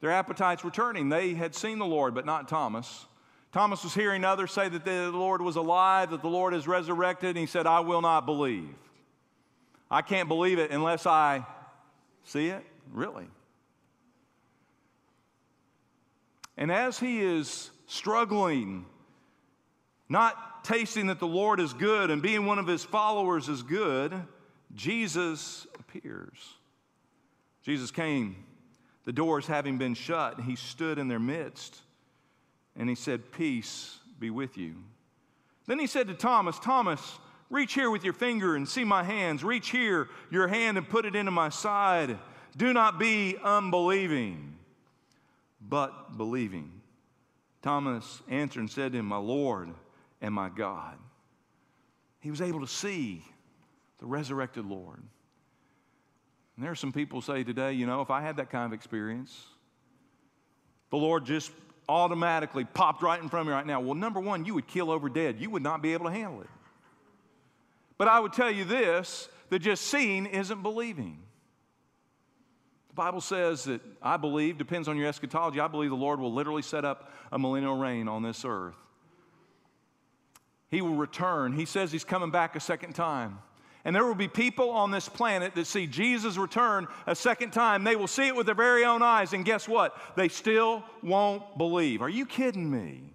their 0.00 0.10
appetites 0.10 0.62
were 0.62 0.70
turning. 0.70 1.08
They 1.08 1.34
had 1.34 1.54
seen 1.54 1.78
the 1.78 1.86
Lord, 1.86 2.14
but 2.14 2.26
not 2.26 2.48
Thomas. 2.48 3.06
Thomas 3.52 3.84
was 3.84 3.94
hearing 3.94 4.24
others 4.24 4.52
say 4.52 4.68
that 4.68 4.84
the 4.84 5.10
Lord 5.10 5.40
was 5.40 5.56
alive, 5.56 6.10
that 6.10 6.22
the 6.22 6.28
Lord 6.28 6.54
is 6.54 6.66
resurrected, 6.66 7.30
and 7.30 7.38
he 7.38 7.46
said, 7.46 7.66
I 7.66 7.80
will 7.80 8.02
not 8.02 8.26
believe. 8.26 8.74
I 9.90 10.02
can't 10.02 10.28
believe 10.28 10.58
it 10.58 10.70
unless 10.70 11.06
I 11.06 11.46
see 12.24 12.48
it. 12.48 12.64
Really? 12.92 13.26
And 16.56 16.70
as 16.70 16.98
he 16.98 17.20
is 17.20 17.70
struggling, 17.86 18.86
not 20.08 20.64
tasting 20.64 21.08
that 21.08 21.20
the 21.20 21.26
Lord 21.26 21.60
is 21.60 21.72
good 21.72 22.10
and 22.10 22.22
being 22.22 22.46
one 22.46 22.58
of 22.58 22.66
his 22.66 22.82
followers 22.82 23.48
is 23.48 23.62
good, 23.62 24.14
Jesus 24.74 25.66
appears. 25.78 26.38
Jesus 27.62 27.90
came, 27.90 28.36
the 29.04 29.12
doors 29.12 29.46
having 29.46 29.78
been 29.78 29.94
shut, 29.94 30.40
he 30.40 30.56
stood 30.56 30.98
in 30.98 31.08
their 31.08 31.18
midst 31.18 31.80
and 32.76 32.88
he 32.88 32.94
said, 32.94 33.32
Peace 33.32 33.98
be 34.18 34.30
with 34.30 34.56
you. 34.56 34.76
Then 35.66 35.78
he 35.78 35.86
said 35.86 36.08
to 36.08 36.14
Thomas, 36.14 36.58
Thomas, 36.58 37.18
reach 37.50 37.74
here 37.74 37.90
with 37.90 38.04
your 38.04 38.12
finger 38.12 38.56
and 38.56 38.68
see 38.68 38.84
my 38.84 39.02
hands. 39.02 39.44
Reach 39.44 39.70
here 39.70 40.08
your 40.30 40.48
hand 40.48 40.76
and 40.76 40.88
put 40.88 41.04
it 41.04 41.16
into 41.16 41.30
my 41.30 41.48
side. 41.48 42.18
Do 42.56 42.72
not 42.72 42.98
be 42.98 43.36
unbelieving, 43.42 44.56
but 45.60 46.16
believing. 46.16 46.80
Thomas 47.62 48.22
answered 48.28 48.60
and 48.60 48.70
said 48.70 48.92
to 48.92 48.98
him, 48.98 49.06
My 49.06 49.16
Lord 49.16 49.70
and 50.20 50.34
my 50.34 50.48
God. 50.48 50.96
He 52.20 52.30
was 52.30 52.40
able 52.40 52.60
to 52.60 52.66
see 52.66 53.24
the 53.98 54.06
resurrected 54.06 54.66
Lord. 54.66 55.02
And 56.56 56.64
there 56.64 56.70
are 56.70 56.76
some 56.76 56.92
people 56.92 57.20
say 57.20 57.44
today, 57.44 57.72
you 57.72 57.86
know, 57.86 58.00
if 58.00 58.10
I 58.10 58.20
had 58.20 58.36
that 58.36 58.50
kind 58.50 58.66
of 58.66 58.72
experience, 58.72 59.46
the 60.90 60.96
Lord 60.96 61.24
just 61.24 61.50
automatically 61.88 62.64
popped 62.64 63.02
right 63.02 63.20
in 63.20 63.28
front 63.28 63.42
of 63.42 63.46
me 63.48 63.52
right 63.52 63.66
now. 63.66 63.80
Well, 63.80 63.94
number 63.94 64.20
one, 64.20 64.44
you 64.44 64.54
would 64.54 64.66
kill 64.66 64.90
over 64.90 65.08
dead. 65.08 65.40
You 65.40 65.50
would 65.50 65.62
not 65.62 65.82
be 65.82 65.92
able 65.92 66.06
to 66.06 66.12
handle 66.12 66.40
it. 66.40 66.48
But 67.98 68.08
I 68.08 68.20
would 68.20 68.32
tell 68.32 68.50
you 68.50 68.64
this 68.64 69.28
that 69.50 69.58
just 69.58 69.84
seeing 69.86 70.26
isn't 70.26 70.62
believing. 70.62 71.18
The 72.88 72.94
Bible 72.94 73.20
says 73.20 73.64
that 73.64 73.80
I 74.00 74.16
believe, 74.16 74.56
depends 74.56 74.88
on 74.88 74.96
your 74.96 75.08
eschatology, 75.08 75.60
I 75.60 75.68
believe 75.68 75.90
the 75.90 75.96
Lord 75.96 76.20
will 76.20 76.32
literally 76.32 76.62
set 76.62 76.84
up 76.84 77.12
a 77.32 77.38
millennial 77.38 77.76
reign 77.76 78.08
on 78.08 78.22
this 78.22 78.44
earth. 78.44 78.76
He 80.70 80.80
will 80.80 80.94
return. 80.94 81.52
He 81.52 81.64
says 81.64 81.92
he's 81.92 82.04
coming 82.04 82.30
back 82.30 82.56
a 82.56 82.60
second 82.60 82.94
time. 82.94 83.38
And 83.84 83.94
there 83.94 84.04
will 84.04 84.14
be 84.14 84.28
people 84.28 84.70
on 84.70 84.90
this 84.90 85.08
planet 85.08 85.54
that 85.54 85.66
see 85.66 85.86
Jesus 85.86 86.38
return 86.38 86.86
a 87.06 87.14
second 87.14 87.52
time. 87.52 87.84
They 87.84 87.96
will 87.96 88.06
see 88.06 88.28
it 88.28 88.34
with 88.34 88.46
their 88.46 88.54
very 88.54 88.84
own 88.84 89.02
eyes, 89.02 89.34
and 89.34 89.44
guess 89.44 89.68
what? 89.68 89.94
They 90.16 90.28
still 90.28 90.82
won't 91.02 91.58
believe. 91.58 92.00
Are 92.00 92.08
you 92.08 92.24
kidding 92.24 92.70
me? 92.70 93.14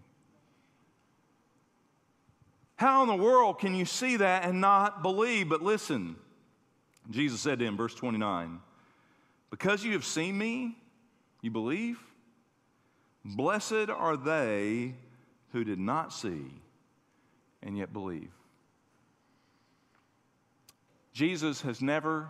How 2.75 3.01
in 3.01 3.09
the 3.09 3.15
world 3.15 3.59
can 3.59 3.73
you 3.73 3.85
see 3.85 4.17
that 4.17 4.45
and 4.45 4.61
not 4.61 5.01
believe? 5.01 5.49
But 5.49 5.61
listen, 5.61 6.15
Jesus 7.09 7.41
said 7.41 7.59
to 7.59 7.65
him, 7.65 7.75
verse 7.75 7.95
29, 7.95 8.59
Because 9.49 9.83
you 9.83 9.93
have 9.93 10.05
seen 10.05 10.37
me, 10.37 10.77
you 11.41 11.49
believe? 11.49 11.99
Blessed 13.25 13.89
are 13.89 14.15
they 14.15 14.95
who 15.51 15.63
did 15.63 15.79
not 15.79 16.13
see 16.13 16.61
and 17.61 17.77
yet 17.77 17.91
believe. 17.91 18.31
Jesus 21.13 21.61
has 21.61 21.81
never 21.81 22.29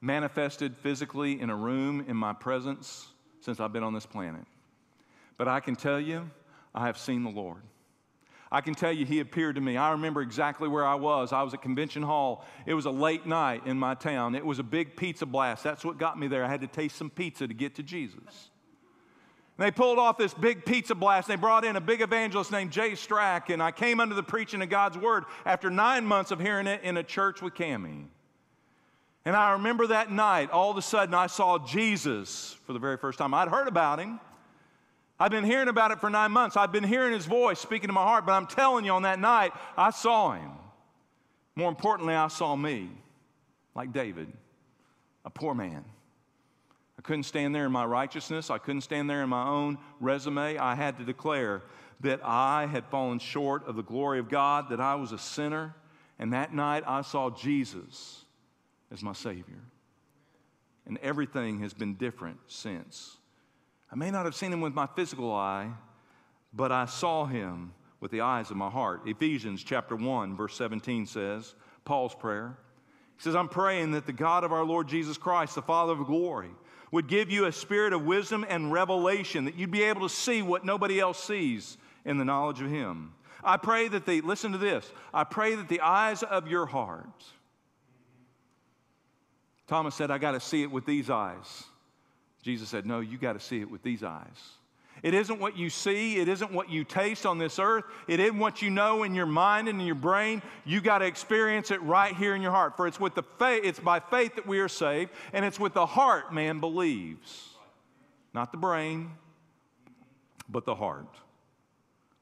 manifested 0.00 0.76
physically 0.76 1.40
in 1.40 1.50
a 1.50 1.56
room 1.56 2.04
in 2.08 2.16
my 2.16 2.32
presence 2.32 3.08
since 3.40 3.60
I've 3.60 3.72
been 3.72 3.82
on 3.82 3.94
this 3.94 4.06
planet. 4.06 4.44
But 5.38 5.48
I 5.48 5.60
can 5.60 5.76
tell 5.76 6.00
you, 6.00 6.30
I 6.74 6.86
have 6.86 6.98
seen 6.98 7.24
the 7.24 7.30
Lord. 7.30 7.62
I 8.50 8.60
can 8.60 8.74
tell 8.74 8.92
you, 8.92 9.06
He 9.06 9.20
appeared 9.20 9.54
to 9.54 9.60
me. 9.60 9.76
I 9.76 9.92
remember 9.92 10.20
exactly 10.20 10.68
where 10.68 10.84
I 10.84 10.94
was. 10.94 11.32
I 11.32 11.42
was 11.42 11.54
at 11.54 11.62
Convention 11.62 12.02
Hall. 12.02 12.44
It 12.66 12.74
was 12.74 12.84
a 12.84 12.90
late 12.90 13.26
night 13.26 13.66
in 13.66 13.78
my 13.78 13.94
town. 13.94 14.34
It 14.34 14.44
was 14.44 14.58
a 14.58 14.62
big 14.62 14.94
pizza 14.94 15.24
blast. 15.24 15.64
That's 15.64 15.84
what 15.84 15.98
got 15.98 16.18
me 16.18 16.28
there. 16.28 16.44
I 16.44 16.48
had 16.48 16.60
to 16.60 16.66
taste 16.66 16.96
some 16.96 17.10
pizza 17.10 17.48
to 17.48 17.54
get 17.54 17.74
to 17.76 17.82
Jesus. 17.82 18.50
And 19.62 19.68
they 19.68 19.76
pulled 19.76 20.00
off 20.00 20.18
this 20.18 20.34
big 20.34 20.64
pizza 20.64 20.92
blast. 20.92 21.28
They 21.28 21.36
brought 21.36 21.64
in 21.64 21.76
a 21.76 21.80
big 21.80 22.00
evangelist 22.00 22.50
named 22.50 22.72
Jay 22.72 22.94
Strack, 22.94 23.48
and 23.48 23.62
I 23.62 23.70
came 23.70 24.00
under 24.00 24.12
the 24.12 24.22
preaching 24.24 24.60
of 24.60 24.68
God's 24.68 24.98
word 24.98 25.22
after 25.46 25.70
nine 25.70 26.04
months 26.04 26.32
of 26.32 26.40
hearing 26.40 26.66
it 26.66 26.82
in 26.82 26.96
a 26.96 27.04
church 27.04 27.40
with 27.40 27.54
Cami. 27.54 28.06
And 29.24 29.36
I 29.36 29.52
remember 29.52 29.86
that 29.86 30.10
night, 30.10 30.50
all 30.50 30.72
of 30.72 30.76
a 30.78 30.82
sudden, 30.82 31.14
I 31.14 31.28
saw 31.28 31.60
Jesus 31.64 32.56
for 32.66 32.72
the 32.72 32.80
very 32.80 32.96
first 32.96 33.20
time. 33.20 33.32
I'd 33.34 33.46
heard 33.46 33.68
about 33.68 34.00
him. 34.00 34.18
I've 35.20 35.30
been 35.30 35.44
hearing 35.44 35.68
about 35.68 35.92
it 35.92 36.00
for 36.00 36.10
nine 36.10 36.32
months. 36.32 36.56
I've 36.56 36.72
been 36.72 36.82
hearing 36.82 37.12
his 37.12 37.26
voice 37.26 37.60
speaking 37.60 37.86
to 37.86 37.92
my 37.92 38.02
heart, 38.02 38.26
but 38.26 38.32
I'm 38.32 38.48
telling 38.48 38.84
you, 38.84 38.90
on 38.90 39.02
that 39.02 39.20
night, 39.20 39.52
I 39.76 39.90
saw 39.90 40.32
him. 40.32 40.50
More 41.54 41.68
importantly, 41.68 42.14
I 42.14 42.26
saw 42.26 42.56
me, 42.56 42.90
like 43.76 43.92
David, 43.92 44.26
a 45.24 45.30
poor 45.30 45.54
man. 45.54 45.84
I 46.98 47.02
couldn't 47.02 47.24
stand 47.24 47.54
there 47.54 47.66
in 47.66 47.72
my 47.72 47.84
righteousness. 47.84 48.50
I 48.50 48.58
couldn't 48.58 48.82
stand 48.82 49.08
there 49.08 49.22
in 49.22 49.28
my 49.28 49.46
own 49.46 49.78
resume. 50.00 50.58
I 50.58 50.74
had 50.74 50.98
to 50.98 51.04
declare 51.04 51.62
that 52.00 52.20
I 52.22 52.66
had 52.66 52.84
fallen 52.86 53.18
short 53.18 53.66
of 53.66 53.76
the 53.76 53.82
glory 53.82 54.18
of 54.18 54.28
God, 54.28 54.68
that 54.70 54.80
I 54.80 54.94
was 54.96 55.12
a 55.12 55.18
sinner. 55.18 55.74
And 56.18 56.32
that 56.32 56.54
night, 56.54 56.84
I 56.86 57.02
saw 57.02 57.30
Jesus 57.30 58.24
as 58.92 59.02
my 59.02 59.12
Savior. 59.12 59.62
And 60.86 60.98
everything 60.98 61.60
has 61.60 61.72
been 61.72 61.94
different 61.94 62.38
since. 62.46 63.16
I 63.90 63.96
may 63.96 64.10
not 64.10 64.24
have 64.24 64.34
seen 64.34 64.52
him 64.52 64.60
with 64.60 64.74
my 64.74 64.86
physical 64.86 65.32
eye, 65.32 65.70
but 66.52 66.72
I 66.72 66.86
saw 66.86 67.24
him 67.24 67.72
with 68.00 68.10
the 68.10 68.20
eyes 68.20 68.50
of 68.50 68.56
my 68.56 68.68
heart. 68.68 69.02
Ephesians 69.06 69.62
chapter 69.62 69.94
1, 69.94 70.36
verse 70.36 70.56
17 70.56 71.06
says, 71.06 71.54
Paul's 71.84 72.14
prayer. 72.14 72.58
He 73.16 73.22
says, 73.22 73.36
I'm 73.36 73.48
praying 73.48 73.92
that 73.92 74.06
the 74.06 74.12
God 74.12 74.44
of 74.44 74.52
our 74.52 74.64
Lord 74.64 74.88
Jesus 74.88 75.16
Christ, 75.16 75.54
the 75.54 75.62
Father 75.62 75.92
of 75.92 76.06
glory, 76.06 76.50
would 76.92 77.08
give 77.08 77.30
you 77.30 77.46
a 77.46 77.52
spirit 77.52 77.92
of 77.92 78.04
wisdom 78.04 78.46
and 78.48 78.70
revelation, 78.70 79.46
that 79.46 79.56
you'd 79.56 79.72
be 79.72 79.82
able 79.82 80.02
to 80.02 80.14
see 80.14 80.42
what 80.42 80.64
nobody 80.64 81.00
else 81.00 81.22
sees 81.22 81.76
in 82.04 82.18
the 82.18 82.24
knowledge 82.24 82.60
of 82.60 82.70
Him. 82.70 83.12
I 83.42 83.56
pray 83.56 83.88
that 83.88 84.06
the, 84.06 84.20
listen 84.20 84.52
to 84.52 84.58
this, 84.58 84.88
I 85.12 85.24
pray 85.24 85.56
that 85.56 85.68
the 85.68 85.80
eyes 85.80 86.22
of 86.22 86.46
your 86.46 86.66
heart 86.66 87.24
Thomas 89.72 89.94
said, 89.94 90.10
I 90.10 90.18
got 90.18 90.32
to 90.32 90.40
see 90.40 90.62
it 90.62 90.70
with 90.70 90.84
these 90.84 91.08
eyes. 91.08 91.64
Jesus 92.42 92.68
said, 92.68 92.84
No, 92.84 93.00
you 93.00 93.16
got 93.16 93.32
to 93.32 93.40
see 93.40 93.62
it 93.62 93.70
with 93.70 93.82
these 93.82 94.02
eyes. 94.02 94.26
It 95.02 95.14
isn't 95.14 95.40
what 95.40 95.56
you 95.56 95.68
see, 95.68 96.18
it 96.18 96.28
isn't 96.28 96.52
what 96.52 96.70
you 96.70 96.84
taste 96.84 97.26
on 97.26 97.38
this 97.38 97.58
earth, 97.58 97.84
it 98.06 98.20
isn't 98.20 98.38
what 98.38 98.62
you 98.62 98.70
know 98.70 99.02
in 99.02 99.14
your 99.14 99.26
mind 99.26 99.68
and 99.68 99.80
in 99.80 99.86
your 99.86 99.96
brain. 99.96 100.42
You 100.64 100.80
got 100.80 100.98
to 100.98 101.06
experience 101.06 101.70
it 101.72 101.82
right 101.82 102.14
here 102.14 102.36
in 102.36 102.42
your 102.42 102.52
heart. 102.52 102.76
For 102.76 102.86
it's 102.86 103.00
with 103.00 103.14
the 103.14 103.22
faith, 103.22 103.62
it's 103.64 103.80
by 103.80 103.98
faith 103.98 104.36
that 104.36 104.46
we 104.46 104.60
are 104.60 104.68
saved, 104.68 105.10
and 105.32 105.44
it's 105.44 105.58
with 105.58 105.74
the 105.74 105.86
heart 105.86 106.32
man 106.32 106.60
believes. 106.60 107.48
Not 108.32 108.52
the 108.52 108.58
brain, 108.58 109.10
but 110.48 110.64
the 110.64 110.76
heart. 110.76 111.16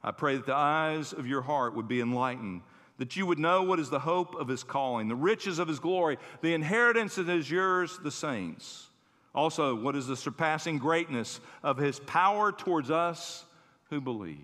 I 0.02 0.12
pray 0.12 0.36
that 0.36 0.46
the 0.46 0.54
eyes 0.54 1.12
of 1.12 1.26
your 1.26 1.42
heart 1.42 1.76
would 1.76 1.86
be 1.88 2.00
enlightened 2.00 2.62
that 3.00 3.16
you 3.16 3.24
would 3.24 3.38
know 3.38 3.62
what 3.62 3.80
is 3.80 3.88
the 3.88 3.98
hope 3.98 4.34
of 4.34 4.46
his 4.46 4.62
calling, 4.62 5.08
the 5.08 5.16
riches 5.16 5.58
of 5.58 5.66
his 5.66 5.80
glory, 5.80 6.18
the 6.42 6.52
inheritance 6.52 7.14
that 7.14 7.30
is 7.30 7.50
yours, 7.50 7.98
the 8.02 8.10
saints. 8.10 8.89
Also, 9.34 9.74
what 9.74 9.94
is 9.94 10.06
the 10.06 10.16
surpassing 10.16 10.78
greatness 10.78 11.40
of 11.62 11.76
his 11.76 12.00
power 12.00 12.50
towards 12.50 12.90
us 12.90 13.44
who 13.90 14.00
believe. 14.00 14.38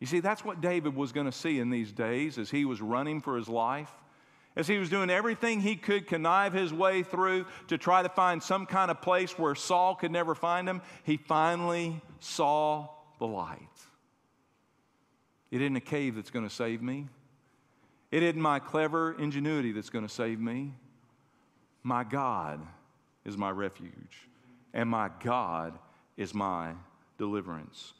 You 0.00 0.06
see, 0.06 0.20
that's 0.20 0.44
what 0.44 0.60
David 0.60 0.96
was 0.96 1.12
going 1.12 1.26
to 1.26 1.32
see 1.32 1.60
in 1.60 1.70
these 1.70 1.92
days 1.92 2.38
as 2.38 2.50
he 2.50 2.64
was 2.64 2.80
running 2.80 3.20
for 3.20 3.36
his 3.36 3.48
life. 3.48 3.90
As 4.56 4.66
he 4.66 4.78
was 4.78 4.88
doing 4.88 5.10
everything 5.10 5.60
he 5.60 5.76
could 5.76 6.06
connive 6.06 6.52
his 6.52 6.72
way 6.72 7.02
through 7.02 7.46
to 7.68 7.78
try 7.78 8.02
to 8.02 8.08
find 8.08 8.42
some 8.42 8.66
kind 8.66 8.90
of 8.90 9.00
place 9.00 9.38
where 9.38 9.54
Saul 9.54 9.94
could 9.94 10.10
never 10.10 10.34
find 10.34 10.68
him, 10.68 10.82
he 11.04 11.18
finally 11.18 12.00
saw 12.18 12.88
the 13.18 13.26
light. 13.26 13.58
It 15.50 15.60
isn't 15.62 15.76
a 15.76 15.80
cave 15.80 16.16
that's 16.16 16.30
going 16.30 16.48
to 16.48 16.54
save 16.54 16.82
me. 16.82 17.06
It 18.10 18.22
isn't 18.22 18.40
my 18.40 18.58
clever 18.58 19.12
ingenuity 19.12 19.72
that's 19.72 19.90
going 19.90 20.06
to 20.06 20.12
save 20.12 20.40
me. 20.40 20.74
My 21.82 22.04
God 22.04 22.60
is 23.24 23.36
my 23.36 23.50
refuge, 23.50 24.28
and 24.72 24.88
my 24.88 25.10
God 25.22 25.78
is 26.16 26.34
my 26.34 26.72
deliverance. 27.18 27.92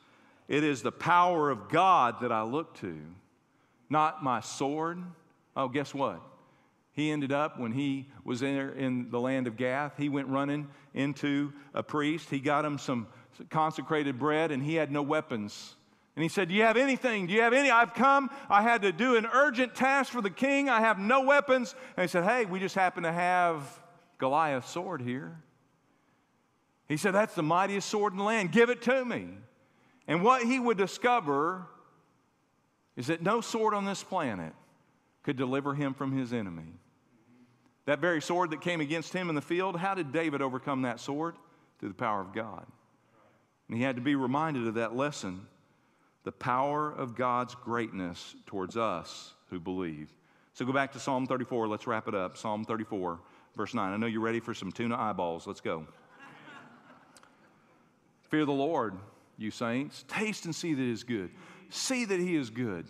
It 0.48 0.64
is 0.64 0.82
the 0.82 0.92
power 0.92 1.50
of 1.50 1.68
God 1.68 2.16
that 2.22 2.32
I 2.32 2.42
look 2.42 2.74
to, 2.80 2.98
not 3.88 4.22
my 4.22 4.40
sword. 4.40 5.02
Oh, 5.56 5.68
guess 5.68 5.94
what? 5.94 6.20
He 6.92 7.10
ended 7.10 7.32
up, 7.32 7.58
when 7.58 7.72
he 7.72 8.08
was 8.24 8.42
in, 8.42 8.56
in 8.76 9.10
the 9.10 9.20
land 9.20 9.46
of 9.46 9.56
Gath, 9.56 9.96
he 9.96 10.08
went 10.08 10.28
running 10.28 10.68
into 10.94 11.52
a 11.72 11.82
priest. 11.82 12.28
He 12.30 12.40
got 12.40 12.64
him 12.64 12.78
some 12.78 13.06
consecrated 13.48 14.18
bread, 14.18 14.50
and 14.50 14.62
he 14.62 14.74
had 14.74 14.90
no 14.90 15.02
weapons 15.02 15.76
and 16.16 16.22
he 16.22 16.28
said, 16.28 16.48
Do 16.48 16.54
you 16.54 16.64
have 16.64 16.76
anything? 16.76 17.26
Do 17.26 17.32
you 17.32 17.40
have 17.40 17.54
any? 17.54 17.70
I've 17.70 17.94
come. 17.94 18.30
I 18.48 18.60
had 18.60 18.82
to 18.82 18.92
do 18.92 19.16
an 19.16 19.26
urgent 19.32 19.74
task 19.74 20.12
for 20.12 20.20
the 20.20 20.28
king. 20.28 20.68
I 20.68 20.80
have 20.80 20.98
no 20.98 21.22
weapons. 21.22 21.74
And 21.96 22.02
he 22.02 22.08
said, 22.08 22.24
Hey, 22.24 22.44
we 22.44 22.58
just 22.60 22.74
happen 22.74 23.04
to 23.04 23.12
have 23.12 23.80
Goliath's 24.20 24.70
sword 24.70 25.02
here. 25.02 25.36
He 26.88 26.96
said, 26.96 27.12
That's 27.12 27.34
the 27.34 27.42
mightiest 27.42 27.88
sword 27.88 28.12
in 28.12 28.18
the 28.18 28.24
land. 28.24 28.52
Give 28.52 28.70
it 28.70 28.82
to 28.82 29.04
me. 29.04 29.28
And 30.06 30.22
what 30.22 30.42
he 30.42 30.60
would 30.60 30.76
discover 30.76 31.66
is 32.96 33.08
that 33.08 33.22
no 33.22 33.40
sword 33.40 33.74
on 33.74 33.84
this 33.84 34.02
planet 34.02 34.52
could 35.22 35.36
deliver 35.36 35.74
him 35.74 35.94
from 35.94 36.16
his 36.16 36.32
enemy. 36.32 36.74
That 37.86 37.98
very 37.98 38.20
sword 38.20 38.50
that 38.50 38.60
came 38.60 38.80
against 38.80 39.12
him 39.12 39.28
in 39.28 39.34
the 39.34 39.40
field, 39.40 39.76
how 39.76 39.94
did 39.94 40.12
David 40.12 40.42
overcome 40.42 40.82
that 40.82 41.00
sword? 41.00 41.34
Through 41.78 41.88
the 41.88 41.94
power 41.94 42.20
of 42.20 42.34
God. 42.34 42.66
And 43.68 43.76
he 43.76 43.82
had 43.82 43.96
to 43.96 44.02
be 44.02 44.14
reminded 44.14 44.66
of 44.66 44.74
that 44.74 44.94
lesson 44.94 45.46
the 46.24 46.32
power 46.32 46.90
of 46.90 47.16
God's 47.16 47.54
greatness 47.54 48.34
towards 48.46 48.76
us 48.76 49.32
who 49.48 49.58
believe. 49.58 50.12
So 50.52 50.66
go 50.66 50.72
back 50.72 50.92
to 50.92 50.98
Psalm 50.98 51.26
34. 51.26 51.68
Let's 51.68 51.86
wrap 51.86 52.08
it 52.08 52.14
up. 52.14 52.36
Psalm 52.36 52.64
34, 52.64 53.20
verse 53.60 53.74
9. 53.74 53.92
I 53.92 53.98
know 53.98 54.06
you're 54.06 54.22
ready 54.22 54.40
for 54.40 54.54
some 54.54 54.72
tuna 54.72 54.96
eyeballs. 54.96 55.46
Let's 55.46 55.60
go. 55.60 55.86
Fear 58.30 58.46
the 58.46 58.52
Lord, 58.52 58.94
you 59.36 59.50
saints. 59.50 60.02
Taste 60.08 60.46
and 60.46 60.54
see 60.54 60.72
that 60.72 60.80
he 60.80 60.90
is 60.90 61.04
good. 61.04 61.28
See 61.68 62.06
that 62.06 62.18
he 62.18 62.36
is 62.36 62.48
good. 62.48 62.86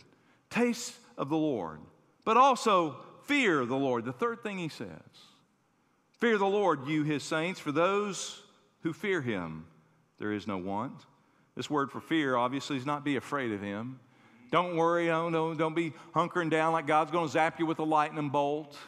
Taste 0.49 0.95
of 1.19 1.29
the 1.29 1.37
Lord. 1.37 1.81
But 2.25 2.37
also 2.37 2.99
fear 3.25 3.67
the 3.67 3.75
Lord. 3.75 4.05
The 4.05 4.13
third 4.13 4.45
thing 4.45 4.59
he 4.59 4.69
says 4.69 4.89
Fear 6.21 6.39
the 6.39 6.47
Lord, 6.47 6.87
you 6.87 7.03
his 7.03 7.25
saints, 7.25 7.59
for 7.59 7.73
those 7.73 8.41
who 8.85 8.93
fear 8.93 9.21
him, 9.21 9.67
there 10.21 10.31
is 10.31 10.47
no 10.47 10.57
want. 10.57 11.05
This 11.57 11.69
word 11.69 11.91
for 11.91 12.01
fear 12.01 12.37
obviously 12.37 12.77
is 12.77 12.87
not 12.87 13.05
be 13.05 13.17
afraid 13.17 13.51
of 13.51 13.61
him. 13.61 13.99
Don't 14.53 14.77
worry, 14.77 15.09
don't, 15.09 15.33
don't, 15.33 15.57
don't 15.57 15.75
be 15.75 15.95
hunkering 16.15 16.49
down 16.49 16.73
like 16.73 16.87
God's 16.87 17.11
going 17.11 17.27
to 17.27 17.33
zap 17.33 17.59
you 17.59 17.67
with 17.67 17.81
a 17.81 17.85
lightning 17.85 18.29
bolt. 18.29 18.79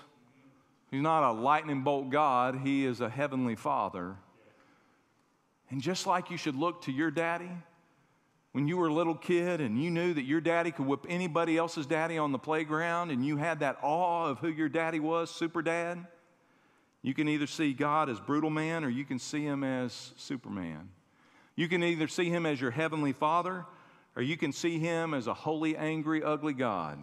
He's 0.92 1.00
not 1.00 1.22
a 1.22 1.32
lightning 1.32 1.80
bolt 1.80 2.10
God, 2.10 2.60
He 2.62 2.84
is 2.84 3.00
a 3.00 3.08
heavenly 3.08 3.56
Father. 3.56 4.14
And 5.70 5.80
just 5.80 6.06
like 6.06 6.30
you 6.30 6.36
should 6.36 6.54
look 6.54 6.82
to 6.82 6.92
your 6.92 7.10
daddy 7.10 7.50
when 8.52 8.68
you 8.68 8.76
were 8.76 8.88
a 8.88 8.92
little 8.92 9.14
kid 9.14 9.62
and 9.62 9.82
you 9.82 9.90
knew 9.90 10.12
that 10.12 10.24
your 10.24 10.42
daddy 10.42 10.70
could 10.70 10.84
whip 10.84 11.06
anybody 11.08 11.56
else's 11.56 11.86
daddy 11.86 12.18
on 12.18 12.30
the 12.30 12.38
playground 12.38 13.10
and 13.10 13.24
you 13.24 13.38
had 13.38 13.60
that 13.60 13.78
awe 13.82 14.26
of 14.26 14.38
who 14.40 14.48
your 14.48 14.68
daddy 14.68 15.00
was, 15.00 15.30
super 15.30 15.62
dad, 15.62 16.06
you 17.00 17.14
can 17.14 17.26
either 17.26 17.46
see 17.46 17.72
God 17.72 18.10
as 18.10 18.20
brutal 18.20 18.50
man 18.50 18.84
or 18.84 18.90
you 18.90 19.06
can 19.06 19.18
see 19.18 19.42
him 19.42 19.64
as 19.64 20.12
Superman. 20.18 20.90
You 21.56 21.68
can 21.68 21.82
either 21.82 22.06
see 22.06 22.28
him 22.28 22.44
as 22.44 22.60
your 22.60 22.70
heavenly 22.70 23.14
father 23.14 23.64
or 24.14 24.22
you 24.22 24.36
can 24.36 24.52
see 24.52 24.78
him 24.78 25.14
as 25.14 25.26
a 25.26 25.32
holy, 25.32 25.74
angry, 25.74 26.22
ugly 26.22 26.52
God. 26.52 26.98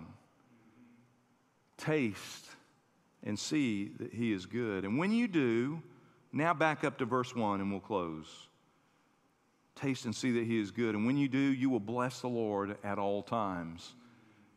Taste 1.76 2.49
and 3.24 3.38
see 3.38 3.92
that 4.00 4.14
he 4.14 4.32
is 4.32 4.46
good. 4.46 4.86
And 4.86 4.98
when 4.98 5.12
you 5.12 5.28
do, 5.28 5.82
now 6.32 6.54
back 6.54 6.84
up 6.84 6.98
to 7.00 7.06
verse 7.06 7.36
1 7.36 7.62
and 7.62 7.72
we'll 7.72 7.80
close. 7.80 8.48
Taste 9.76 10.06
and 10.06 10.16
see 10.16 10.32
that 10.32 10.46
he 10.46 10.60
is 10.60 10.72
good. 10.72 10.96
And 10.96 11.06
when 11.06 11.18
you 11.18 11.28
do, 11.28 11.38
you 11.38 11.70
will 11.70 11.80
bless 11.80 12.22
the 12.22 12.28
Lord 12.28 12.78
at 12.84 13.00
all 13.00 13.24
times. 13.24 13.94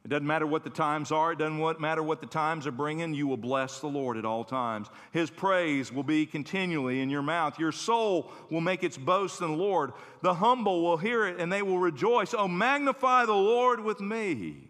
It 0.04 0.08
doesn't 0.08 0.26
matter 0.26 0.48
what 0.48 0.64
the 0.64 0.70
times 0.70 1.12
are, 1.12 1.30
it 1.32 1.38
doesn't 1.38 1.80
matter 1.80 2.02
what 2.02 2.20
the 2.20 2.26
times 2.26 2.66
are 2.66 2.72
bringing, 2.72 3.14
you 3.14 3.28
will 3.28 3.36
bless 3.36 3.78
the 3.78 3.86
Lord 3.86 4.16
at 4.16 4.24
all 4.24 4.42
times. 4.42 4.88
His 5.12 5.30
praise 5.30 5.92
will 5.92 6.02
be 6.02 6.26
continually 6.26 7.00
in 7.00 7.08
your 7.08 7.22
mouth. 7.22 7.56
Your 7.56 7.70
soul 7.70 8.32
will 8.50 8.60
make 8.60 8.82
its 8.82 8.98
boast 8.98 9.40
in 9.40 9.46
the 9.46 9.56
Lord. 9.56 9.92
The 10.22 10.34
humble 10.34 10.82
will 10.82 10.96
hear 10.96 11.26
it 11.26 11.38
and 11.38 11.52
they 11.52 11.62
will 11.62 11.78
rejoice. 11.78 12.34
Oh, 12.34 12.48
magnify 12.48 13.26
the 13.26 13.32
Lord 13.32 13.78
with 13.78 14.00
me. 14.00 14.68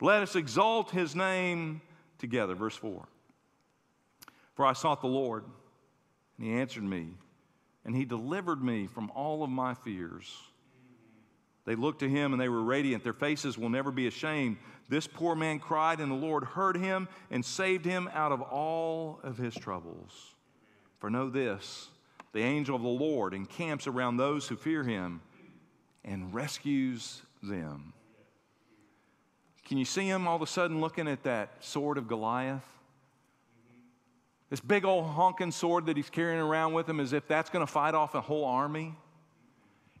Let 0.00 0.22
us 0.22 0.36
exalt 0.36 0.92
his 0.92 1.16
name 1.16 1.80
together. 2.18 2.54
Verse 2.54 2.76
4 2.76 3.04
For 4.54 4.66
I 4.66 4.72
sought 4.72 5.00
the 5.00 5.06
Lord, 5.06 5.44
and 6.36 6.46
he 6.46 6.52
answered 6.54 6.84
me, 6.84 7.08
and 7.84 7.96
he 7.96 8.04
delivered 8.04 8.62
me 8.62 8.86
from 8.86 9.10
all 9.14 9.42
of 9.42 9.50
my 9.50 9.74
fears. 9.74 10.36
They 11.64 11.74
looked 11.74 12.00
to 12.00 12.08
him 12.08 12.32
and 12.32 12.40
they 12.40 12.48
were 12.48 12.62
radiant. 12.62 13.04
Their 13.04 13.12
faces 13.12 13.56
will 13.56 13.68
never 13.68 13.90
be 13.90 14.06
ashamed. 14.06 14.56
This 14.88 15.06
poor 15.06 15.36
man 15.36 15.60
cried, 15.60 16.00
and 16.00 16.10
the 16.10 16.16
Lord 16.16 16.44
heard 16.44 16.76
him 16.76 17.08
and 17.30 17.44
saved 17.44 17.84
him 17.84 18.10
out 18.12 18.32
of 18.32 18.42
all 18.42 19.20
of 19.22 19.38
his 19.38 19.54
troubles. 19.54 20.34
For 20.98 21.08
know 21.08 21.30
this 21.30 21.88
the 22.32 22.42
angel 22.42 22.74
of 22.74 22.82
the 22.82 22.88
Lord 22.88 23.34
encamps 23.34 23.86
around 23.86 24.16
those 24.16 24.48
who 24.48 24.56
fear 24.56 24.82
him 24.82 25.20
and 26.04 26.34
rescues 26.34 27.22
them. 27.42 27.92
Can 29.64 29.78
you 29.78 29.84
see 29.84 30.06
him 30.06 30.26
all 30.26 30.36
of 30.36 30.42
a 30.42 30.46
sudden 30.46 30.80
looking 30.80 31.06
at 31.06 31.22
that 31.22 31.64
sword 31.64 31.96
of 31.96 32.08
Goliath? 32.08 32.66
This 34.52 34.60
big 34.60 34.84
old 34.84 35.06
honking 35.06 35.50
sword 35.50 35.86
that 35.86 35.96
he's 35.96 36.10
carrying 36.10 36.38
around 36.38 36.74
with 36.74 36.86
him 36.86 37.00
as 37.00 37.14
if 37.14 37.26
that's 37.26 37.48
going 37.48 37.64
to 37.64 37.72
fight 37.72 37.94
off 37.94 38.14
a 38.14 38.20
whole 38.20 38.44
army. 38.44 38.94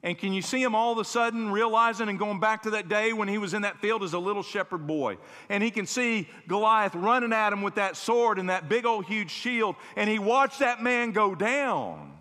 And 0.02 0.18
can 0.18 0.34
you 0.34 0.42
see 0.42 0.62
him 0.62 0.74
all 0.74 0.92
of 0.92 0.98
a 0.98 1.06
sudden 1.06 1.50
realizing 1.50 2.10
and 2.10 2.18
going 2.18 2.38
back 2.38 2.64
to 2.64 2.70
that 2.72 2.86
day 2.86 3.14
when 3.14 3.28
he 3.28 3.38
was 3.38 3.54
in 3.54 3.62
that 3.62 3.78
field 3.78 4.02
as 4.02 4.12
a 4.12 4.18
little 4.18 4.42
shepherd 4.42 4.86
boy? 4.86 5.16
And 5.48 5.62
he 5.62 5.70
can 5.70 5.86
see 5.86 6.28
Goliath 6.48 6.94
running 6.94 7.32
at 7.32 7.50
him 7.50 7.62
with 7.62 7.76
that 7.76 7.96
sword 7.96 8.38
and 8.38 8.50
that 8.50 8.68
big 8.68 8.84
old 8.84 9.06
huge 9.06 9.30
shield. 9.30 9.74
And 9.96 10.10
he 10.10 10.18
watched 10.18 10.58
that 10.58 10.82
man 10.82 11.12
go 11.12 11.34
down. 11.34 12.12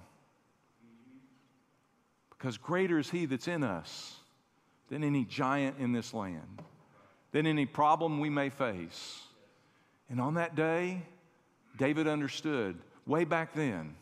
Because 2.30 2.58
greater 2.58 2.98
is 2.98 3.10
he 3.10 3.26
that's 3.26 3.50
in 3.50 3.62
us 3.62 4.16
than 4.88 5.04
any 5.04 5.26
giant 5.26 5.80
in 5.80 5.92
this 5.92 6.14
land, 6.14 6.62
than 7.34 7.46
any 7.46 7.66
problem 7.66 8.22
we 8.22 8.30
may 8.30 8.50
face. 8.50 9.20
And 10.10 10.22
on 10.22 10.36
that 10.36 10.56
day, 10.56 11.02
David 11.82 12.08
understood 12.08 12.78
way 13.08 13.24
back 13.24 13.56
then, 13.56 13.96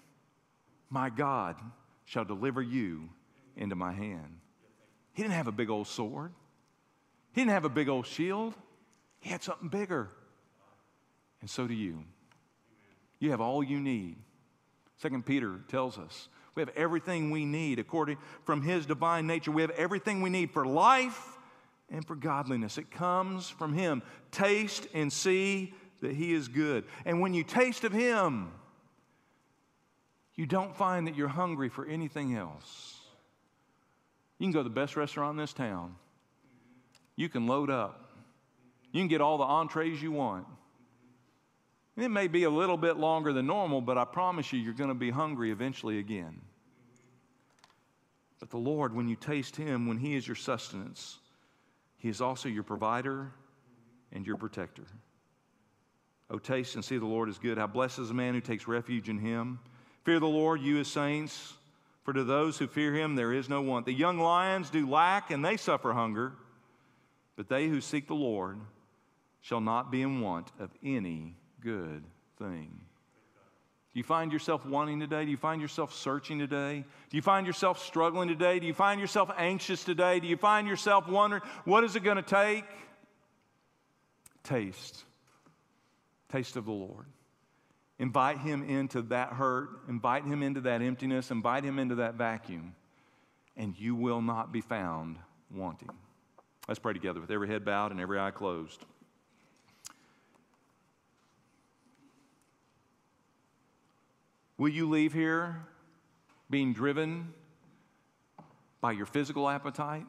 my 0.90 1.10
God 1.10 1.56
shall 2.04 2.26
deliver 2.26 2.62
you 2.62 3.08
into 3.56 3.74
my 3.74 3.94
hand. 3.94 4.42
He 5.14 5.22
didn't 5.22 5.36
have 5.36 5.48
a 5.48 5.54
big 5.54 5.70
old 5.70 5.88
sword, 5.88 6.34
he 7.32 7.40
didn't 7.40 7.54
have 7.54 7.64
a 7.64 7.70
big 7.70 7.88
old 7.88 8.06
shield. 8.06 8.54
He 9.22 9.30
had 9.30 9.42
something 9.42 9.70
bigger. 9.70 10.10
And 11.40 11.50
so 11.50 11.68
do 11.68 11.74
you. 11.74 12.04
You 13.20 13.32
have 13.32 13.40
all 13.40 13.64
you 13.64 13.80
need. 13.80 14.18
Second 14.98 15.26
Peter 15.26 15.62
tells 15.70 15.98
us 15.98 16.28
we 16.56 16.62
have 16.62 16.72
everything 16.76 17.32
we 17.32 17.46
need 17.46 17.80
according 17.80 18.18
from 18.44 18.62
his 18.62 18.86
divine 18.86 19.26
nature. 19.26 19.52
We 19.52 19.62
have 19.62 19.72
everything 19.72 20.22
we 20.22 20.30
need 20.30 20.52
for 20.52 20.66
life 20.66 21.38
and 21.90 22.06
for 22.06 22.16
godliness. 22.16 22.78
It 22.78 22.92
comes 22.92 23.50
from 23.50 23.74
him. 23.74 24.04
Taste 24.32 24.88
and 24.94 25.12
see 25.12 25.74
that 26.02 26.14
he 26.14 26.34
is 26.34 26.48
good. 26.48 26.86
And 27.06 27.22
when 27.22 27.34
you 27.34 27.44
taste 27.44 27.84
of 27.84 27.92
him, 27.92 28.52
you 30.36 30.46
don't 30.46 30.76
find 30.76 31.08
that 31.08 31.16
you're 31.16 31.28
hungry 31.28 31.70
for 31.70 31.86
anything 31.86 32.36
else. 32.36 33.00
You 34.38 34.46
can 34.46 34.54
go 34.54 34.60
to 34.60 34.64
the 34.64 34.70
best 34.70 34.96
restaurant 34.96 35.32
in 35.32 35.38
this 35.38 35.54
town. 35.54 35.96
You 37.16 37.28
can 37.28 37.46
load 37.48 37.70
up. 37.70 38.12
You 38.92 39.02
can 39.02 39.10
get 39.10 39.22
all 39.22 39.38
the 39.38 39.44
entrees 39.44 40.02
you 40.02 40.12
want. 40.12 40.48
It 41.98 42.10
may 42.10 42.28
be 42.30 42.44
a 42.46 42.50
little 42.50 42.78
bit 42.78 42.96
longer 42.96 43.34
than 43.34 43.46
normal, 43.46 43.82
but 43.82 43.98
I 43.98 44.06
promise 44.06 44.54
you, 44.54 44.60
you're 44.60 44.74
going 44.74 44.90
to 44.90 44.94
be 44.94 45.10
hungry 45.10 45.52
eventually 45.52 46.00
again. 46.00 46.40
But 48.40 48.50
the 48.50 48.58
Lord, 48.58 48.96
when 48.96 49.10
you 49.10 49.18
taste 49.18 49.58
Him, 49.58 49.86
when 49.88 49.98
He 49.98 50.16
is 50.16 50.26
your 50.26 50.38
sustenance, 50.38 51.20
He 51.98 52.08
is 52.08 52.22
also 52.22 52.48
your 52.48 52.64
provider 52.64 53.34
and 54.14 54.26
your 54.26 54.38
protector. 54.38 54.86
Oh, 56.32 56.38
taste 56.38 56.76
and 56.76 56.86
see 56.86 56.98
the 56.98 57.06
Lord 57.06 57.30
is 57.30 57.40
good. 57.40 57.58
How 57.58 57.68
blessed 57.68 58.00
is 58.00 58.12
a 58.12 58.14
man 58.14 58.34
who 58.34 58.42
takes 58.42 58.68
refuge 58.68 59.10
in 59.10 59.18
Him. 59.18 59.60
Fear 60.04 60.20
the 60.20 60.28
Lord, 60.28 60.62
you 60.62 60.80
as 60.80 60.88
saints. 60.88 61.54
For 62.10 62.14
to 62.14 62.24
those 62.24 62.58
who 62.58 62.66
fear 62.66 62.92
him, 62.92 63.14
there 63.14 63.32
is 63.32 63.50
no 63.50 63.62
want. 63.62 63.86
The 63.86 63.94
young 63.94 64.18
lions 64.18 64.72
do 64.72 64.90
lack 64.90 65.30
and 65.30 65.46
they 65.46 65.58
suffer 65.58 65.94
hunger, 65.94 66.34
but 67.36 67.50
they 67.50 67.68
who 67.68 67.82
seek 67.82 68.08
the 68.08 68.16
Lord 68.16 68.58
shall 69.42 69.62
not 69.62 69.92
be 69.92 70.02
in 70.02 70.20
want 70.20 70.52
of 70.60 70.72
any 70.84 71.36
good 71.62 72.04
thing. 72.40 72.82
Do 73.94 74.00
you 74.00 74.04
find 74.04 74.32
yourself 74.32 74.66
wanting 74.66 75.00
today? 75.00 75.26
Do 75.26 75.30
you 75.30 75.38
find 75.38 75.62
yourself 75.62 75.94
searching 75.94 76.40
today? 76.40 76.84
Do 77.12 77.18
you 77.18 77.22
find 77.22 77.46
yourself 77.46 77.86
struggling 77.86 78.28
today? 78.28 78.58
Do 78.58 78.66
you 78.66 78.74
find 78.74 79.00
yourself 79.00 79.30
anxious 79.38 79.84
today? 79.84 80.20
Do 80.20 80.26
you 80.26 80.38
find 80.38 80.68
yourself 80.68 81.08
wondering, 81.08 81.44
what 81.66 81.84
is 81.84 81.96
it 81.96 82.04
going 82.04 82.18
to 82.18 82.24
take? 82.24 82.66
Taste. 84.44 85.04
Taste 86.32 86.56
of 86.56 86.66
the 86.66 86.72
Lord. 86.72 87.06
Invite 87.98 88.38
him 88.38 88.64
into 88.64 89.02
that 89.04 89.34
hurt, 89.34 89.70
invite 89.90 90.24
him 90.24 90.42
into 90.42 90.62
that 90.62 90.82
emptiness, 90.82 91.32
invite 91.32 91.66
him 91.66 91.80
into 91.80 91.96
that 91.96 92.16
vacuum, 92.16 92.76
and 93.58 93.78
you 93.78 93.94
will 93.94 94.22
not 94.22 94.54
be 94.54 94.62
found 94.62 95.18
wanting. 95.54 95.90
Let's 96.68 96.80
pray 96.80 96.94
together 96.94 97.20
with 97.20 97.32
every 97.32 97.48
head 97.48 97.66
bowed 97.66 97.92
and 97.92 98.00
every 98.00 98.20
eye 98.20 98.32
closed. 98.32 98.86
Will 104.58 104.70
you 104.70 104.90
leave 104.90 105.14
here 105.14 105.66
being 106.50 106.74
driven 106.74 107.34
by 108.82 108.92
your 108.92 109.06
physical 109.06 109.50
appetite? 109.50 110.06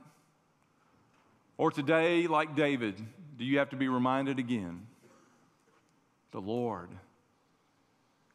Or 1.56 1.70
today, 1.70 2.26
like 2.26 2.54
David, 2.54 2.96
do 3.36 3.44
you 3.44 3.58
have 3.58 3.70
to 3.70 3.76
be 3.76 3.88
reminded 3.88 4.38
again? 4.38 4.86
The 6.32 6.40
Lord 6.40 6.90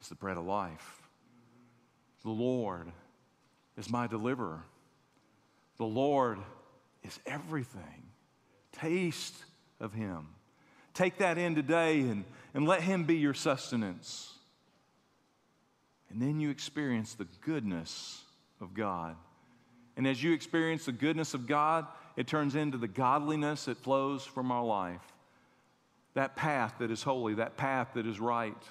is 0.01 0.10
the 0.10 0.15
bread 0.15 0.38
of 0.38 0.45
life. 0.45 1.01
The 2.23 2.31
Lord 2.31 2.91
is 3.77 3.89
my 3.89 4.08
deliverer. 4.08 4.63
The 5.77 5.86
Lord 5.86 6.39
is 7.03 7.19
everything. 7.25 8.10
Taste 8.71 9.36
of 9.79 9.93
Him. 9.93 10.27
Take 10.93 11.17
that 11.19 11.38
in 11.38 11.55
today 11.55 12.01
and, 12.01 12.25
and 12.53 12.67
let 12.67 12.81
Him 12.81 13.03
be 13.03 13.17
your 13.17 13.34
sustenance. 13.34 14.31
And 16.10 16.21
then 16.21 16.39
you 16.39 16.49
experience 16.49 17.13
the 17.13 17.27
goodness 17.41 18.21
of 18.62 18.73
God. 18.73 19.15
And 19.97 20.08
as 20.08 20.21
you 20.21 20.34
experience 20.34 20.86
the 20.86 20.91
goodness 20.91 21.34
of 21.34 21.47
God, 21.47 21.88
it 22.15 22.27
turns 22.27 22.55
into 22.55 22.77
the 22.77 22.88
godliness 22.88 23.65
that 23.65 23.77
flows 23.77 24.25
from 24.25 24.51
our 24.51 24.63
life. 24.63 25.01
That 26.15 26.36
path 26.36 26.75
that 26.80 26.91
is 26.91 27.04
holy, 27.04 27.36
that 27.36 27.58
path 27.58 27.89
that 27.93 28.08
is 28.08 28.19
right. 28.19 28.63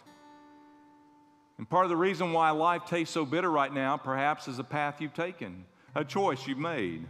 And 1.59 1.69
part 1.69 1.85
of 1.85 1.91
the 1.91 1.97
reason 1.97 2.33
why 2.33 2.51
life 2.51 2.83
tastes 2.87 3.15
so 3.15 3.25
bitter 3.25 3.51
right 3.51 3.73
now, 3.73 3.97
perhaps, 3.97 4.49
is 4.49 4.59
a 4.59 4.65
path 4.65 5.01
you've 5.01 5.15
taken, 5.15 5.65
a 5.95 6.05
choice 6.05 6.47
you've 6.47 6.59
made. 6.59 7.07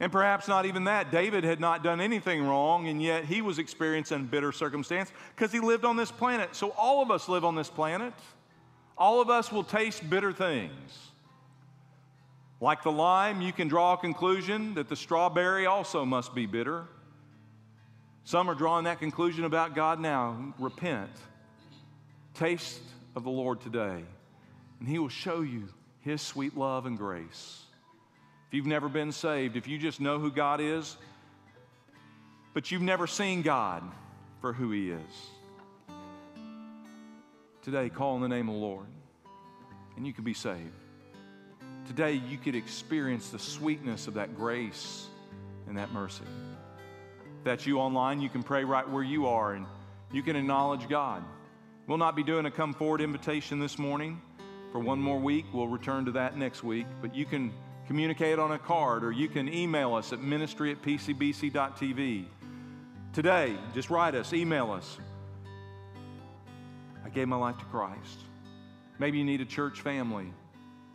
And 0.00 0.12
perhaps 0.12 0.46
not 0.46 0.64
even 0.64 0.84
that. 0.84 1.10
David 1.10 1.42
had 1.42 1.58
not 1.58 1.82
done 1.82 2.00
anything 2.00 2.46
wrong, 2.46 2.86
and 2.86 3.02
yet 3.02 3.24
he 3.24 3.42
was 3.42 3.58
experiencing 3.58 4.26
bitter 4.26 4.52
circumstance 4.52 5.12
because 5.34 5.50
he 5.50 5.58
lived 5.58 5.84
on 5.84 5.96
this 5.96 6.12
planet. 6.12 6.54
So 6.54 6.70
all 6.70 7.02
of 7.02 7.10
us 7.10 7.28
live 7.28 7.44
on 7.44 7.56
this 7.56 7.68
planet. 7.68 8.14
All 8.96 9.20
of 9.20 9.28
us 9.28 9.50
will 9.50 9.64
taste 9.64 10.08
bitter 10.08 10.32
things. 10.32 11.10
Like 12.60 12.82
the 12.82 12.92
lime, 12.92 13.42
you 13.42 13.52
can 13.52 13.68
draw 13.68 13.94
a 13.94 13.96
conclusion 13.96 14.74
that 14.74 14.88
the 14.88 14.96
strawberry 14.96 15.66
also 15.66 16.04
must 16.04 16.34
be 16.34 16.46
bitter. 16.46 16.86
Some 18.28 18.50
are 18.50 18.54
drawing 18.54 18.84
that 18.84 18.98
conclusion 18.98 19.44
about 19.44 19.74
God 19.74 20.00
now. 20.00 20.52
Repent. 20.58 21.08
Taste 22.34 22.82
of 23.16 23.24
the 23.24 23.30
Lord 23.30 23.62
today, 23.62 24.04
and 24.80 24.86
He 24.86 24.98
will 24.98 25.08
show 25.08 25.40
you 25.40 25.66
His 26.02 26.20
sweet 26.20 26.54
love 26.54 26.84
and 26.84 26.98
grace. 26.98 27.62
If 28.46 28.52
you've 28.52 28.66
never 28.66 28.90
been 28.90 29.12
saved, 29.12 29.56
if 29.56 29.66
you 29.66 29.78
just 29.78 29.98
know 29.98 30.18
who 30.18 30.30
God 30.30 30.60
is, 30.60 30.98
but 32.52 32.70
you've 32.70 32.82
never 32.82 33.06
seen 33.06 33.40
God 33.40 33.82
for 34.42 34.52
who 34.52 34.72
He 34.72 34.90
is, 34.90 35.30
today 37.62 37.88
call 37.88 38.16
on 38.16 38.20
the 38.20 38.28
name 38.28 38.50
of 38.50 38.56
the 38.56 38.60
Lord, 38.60 38.88
and 39.96 40.06
you 40.06 40.12
can 40.12 40.24
be 40.24 40.34
saved. 40.34 40.74
Today, 41.86 42.12
you 42.12 42.36
could 42.36 42.56
experience 42.56 43.30
the 43.30 43.38
sweetness 43.38 44.06
of 44.06 44.12
that 44.14 44.36
grace 44.36 45.06
and 45.66 45.78
that 45.78 45.92
mercy. 45.92 46.24
That's 47.48 47.64
you 47.64 47.78
online, 47.78 48.20
you 48.20 48.28
can 48.28 48.42
pray 48.42 48.62
right 48.62 48.86
where 48.86 49.02
you 49.02 49.26
are 49.26 49.54
and 49.54 49.64
you 50.12 50.22
can 50.22 50.36
acknowledge 50.36 50.86
God. 50.86 51.24
We'll 51.86 51.96
not 51.96 52.14
be 52.14 52.22
doing 52.22 52.44
a 52.44 52.50
come 52.50 52.74
forward 52.74 53.00
invitation 53.00 53.58
this 53.58 53.78
morning 53.78 54.20
for 54.70 54.80
one 54.80 55.00
more 55.00 55.18
week. 55.18 55.46
We'll 55.54 55.66
return 55.66 56.04
to 56.04 56.10
that 56.10 56.36
next 56.36 56.62
week. 56.62 56.84
But 57.00 57.14
you 57.14 57.24
can 57.24 57.50
communicate 57.86 58.38
on 58.38 58.52
a 58.52 58.58
card 58.58 59.02
or 59.02 59.12
you 59.12 59.30
can 59.30 59.50
email 59.50 59.94
us 59.94 60.12
at 60.12 60.20
ministry 60.20 60.72
at 60.72 60.82
pcbc.tv. 60.82 62.26
Today, 63.14 63.56
just 63.72 63.88
write 63.88 64.14
us, 64.14 64.34
email 64.34 64.70
us. 64.70 64.98
I 67.02 67.08
gave 67.08 67.28
my 67.28 67.36
life 67.36 67.56
to 67.56 67.64
Christ. 67.64 68.18
Maybe 68.98 69.16
you 69.16 69.24
need 69.24 69.40
a 69.40 69.46
church 69.46 69.80
family. 69.80 70.34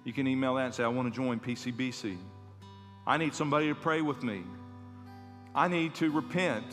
You 0.03 0.13
can 0.13 0.27
email 0.27 0.53
that 0.53 0.65
and 0.65 0.75
say, 0.75 0.83
I 0.83 0.87
want 0.89 1.11
to 1.11 1.19
join 1.19 1.39
PCBC. 1.39 2.15
I 3.07 3.17
need 3.17 3.33
somebody 3.33 3.69
to 3.69 3.75
pray 3.75 4.01
with 4.01 4.21
me. 4.21 4.43
I 5.55 5.67
need 5.67 5.95
to 5.95 6.11
repent 6.11 6.65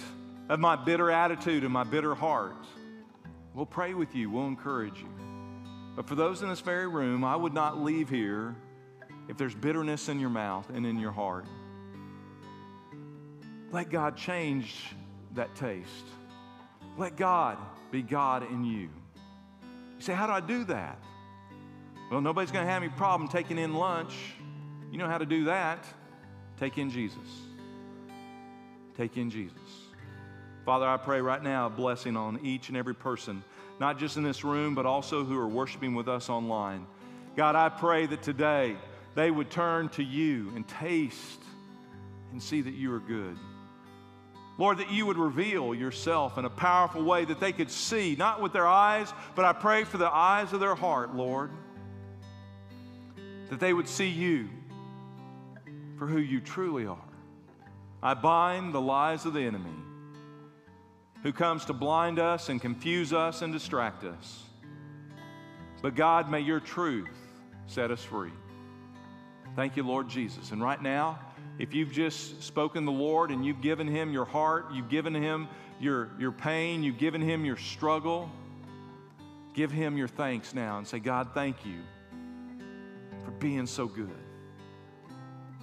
of 0.49 0.59
my 0.59 0.75
bitter 0.75 1.11
attitude 1.11 1.65
and 1.65 1.73
my 1.73 1.85
bitter 1.85 2.15
heart. 2.15 2.67
We'll 3.55 3.67
pray 3.67 3.95
with 3.95 4.15
you, 4.15 4.31
we'll 4.31 4.47
encourage 4.47 4.99
you. 4.99 5.09
But 5.97 6.09
for 6.09 6.15
those 6.15 6.43
in 6.43 6.49
this 6.49 6.61
very 6.61 6.89
room, 6.89 7.25
I 7.25 7.37
would 7.37 7.53
not 7.53 7.83
leave 7.83 8.09
here 8.09 8.57
if 9.29 9.37
there's 9.37 9.55
bitterness 9.55 10.09
in 10.09 10.19
your 10.19 10.31
mouth 10.31 10.71
and 10.71 10.87
in 10.87 10.99
your 10.99 11.13
heart. 11.13 11.47
Let 13.71 13.91
God 13.91 14.17
change 14.17 14.95
that 15.35 15.55
taste. 15.55 16.07
Let 16.97 17.17
God 17.17 17.59
be 17.91 18.03
God 18.03 18.51
in 18.51 18.65
you. 18.65 18.89
You 19.97 20.01
say, 20.01 20.15
How 20.15 20.27
do 20.27 20.33
I 20.33 20.41
do 20.41 20.65
that? 20.65 20.99
Well, 22.11 22.21
nobody's 22.21 22.51
going 22.51 22.67
to 22.67 22.73
have 22.73 22.83
any 22.83 22.91
problem 22.93 23.29
taking 23.29 23.59
in 23.59 23.75
lunch. 23.75 24.15
You 24.91 24.99
know 24.99 25.07
how 25.07 25.19
to 25.19 25.27
do 25.27 25.45
that. 25.45 25.85
Take 26.59 26.79
in 26.79 26.91
Jesus. 26.91 27.19
Take 29.01 29.17
in 29.17 29.31
Jesus. 29.31 29.57
Father, 30.67 30.87
I 30.87 30.99
pray 30.99 31.23
right 31.23 31.43
now 31.43 31.69
a 31.69 31.71
blessing 31.71 32.19
on 32.19 32.45
each 32.45 32.69
and 32.69 32.77
every 32.77 32.95
person, 32.95 33.43
not 33.79 33.99
just 33.99 34.19
in 34.19 34.23
this 34.23 34.45
room, 34.45 34.75
but 34.75 34.85
also 34.85 35.25
who 35.25 35.39
are 35.39 35.49
worshiping 35.49 35.95
with 35.95 36.07
us 36.07 36.29
online. 36.29 36.87
God, 37.35 37.57
I 37.57 37.71
pray 37.71 38.05
that 38.05 38.23
today 38.23 38.77
they 39.15 39.31
would 39.31 39.49
turn 39.49 39.89
to 39.91 40.05
you 40.05 40.53
and 40.55 40.69
taste 40.69 41.41
and 42.33 42.43
see 42.43 42.61
that 42.61 42.75
you 42.75 42.93
are 42.93 43.01
good. 43.01 43.39
Lord, 44.59 44.77
that 44.77 44.93
you 44.93 45.07
would 45.07 45.17
reveal 45.17 45.75
yourself 45.75 46.37
in 46.37 46.45
a 46.45 46.51
powerful 46.51 47.03
way 47.03 47.25
that 47.25 47.41
they 47.41 47.53
could 47.53 47.71
see, 47.71 48.17
not 48.19 48.43
with 48.43 48.53
their 48.53 48.67
eyes, 48.67 49.11
but 49.35 49.47
I 49.47 49.55
pray 49.55 49.85
for 49.85 49.97
the 49.97 50.13
eyes 50.15 50.53
of 50.53 50.61
their 50.61 50.75
heart, 50.75 51.15
Lord 51.15 51.51
that 53.49 53.61
they 53.61 53.73
would 53.73 53.89
see 53.89 54.09
you 54.09 54.51
for 55.99 56.07
who 56.07 56.19
you 56.19 56.41
truly 56.41 56.85
are. 56.87 57.10
I 58.03 58.15
bind 58.15 58.75
the 58.75 58.81
lies 58.81 59.27
of 59.27 59.35
the 59.35 59.41
enemy 59.41 59.75
who 61.23 61.33
comes 61.33 61.67
to 61.67 61.75
blind 61.75 62.19
us 62.19 62.49
and 62.49 62.61
confuse 62.61 63.13
us 63.13 63.43
and 63.43 63.53
distract 63.53 64.05
us. 64.05 64.43
But 65.83 65.95
God, 65.95 66.31
may 66.31 66.41
your 66.41 66.61
truth 66.61 67.09
set 67.67 67.91
us 67.91 68.03
free. 68.03 68.33
Thank 69.55 69.77
you, 69.77 69.83
Lord 69.83 70.09
Jesus. 70.09 70.53
And 70.53 70.63
right 70.63 70.81
now, 70.81 71.19
if 71.59 71.75
you've 71.75 71.93
just 71.93 72.43
spoken 72.43 72.87
the 72.87 72.93
Lord 72.93 73.31
and 73.31 73.45
you've 73.45 73.61
given 73.61 73.87
him 73.87 74.13
your 74.13 74.25
heart, 74.25 74.67
you've 74.73 74.89
given 74.89 75.15
him 75.15 75.49
your, 75.79 76.11
your 76.19 76.33
pain, 76.33 76.83
you've 76.83 76.99
given 76.99 77.21
him 77.21 77.45
your 77.45 77.57
struggle, 77.57 78.31
give 79.53 79.71
him 79.71 79.99
your 79.99 80.09
thanks 80.09 80.55
now 80.55 80.79
and 80.79 80.87
say, 80.87 81.01
God, 81.01 81.31
thank 81.35 81.67
you 81.67 81.81
for 83.25 83.31
being 83.33 83.67
so 83.67 83.87
good. 83.87 84.09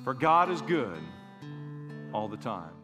For 0.04 0.14
God 0.14 0.52
is 0.52 0.62
good 0.62 1.02
all 2.14 2.28
the 2.28 2.38
time. 2.38 2.77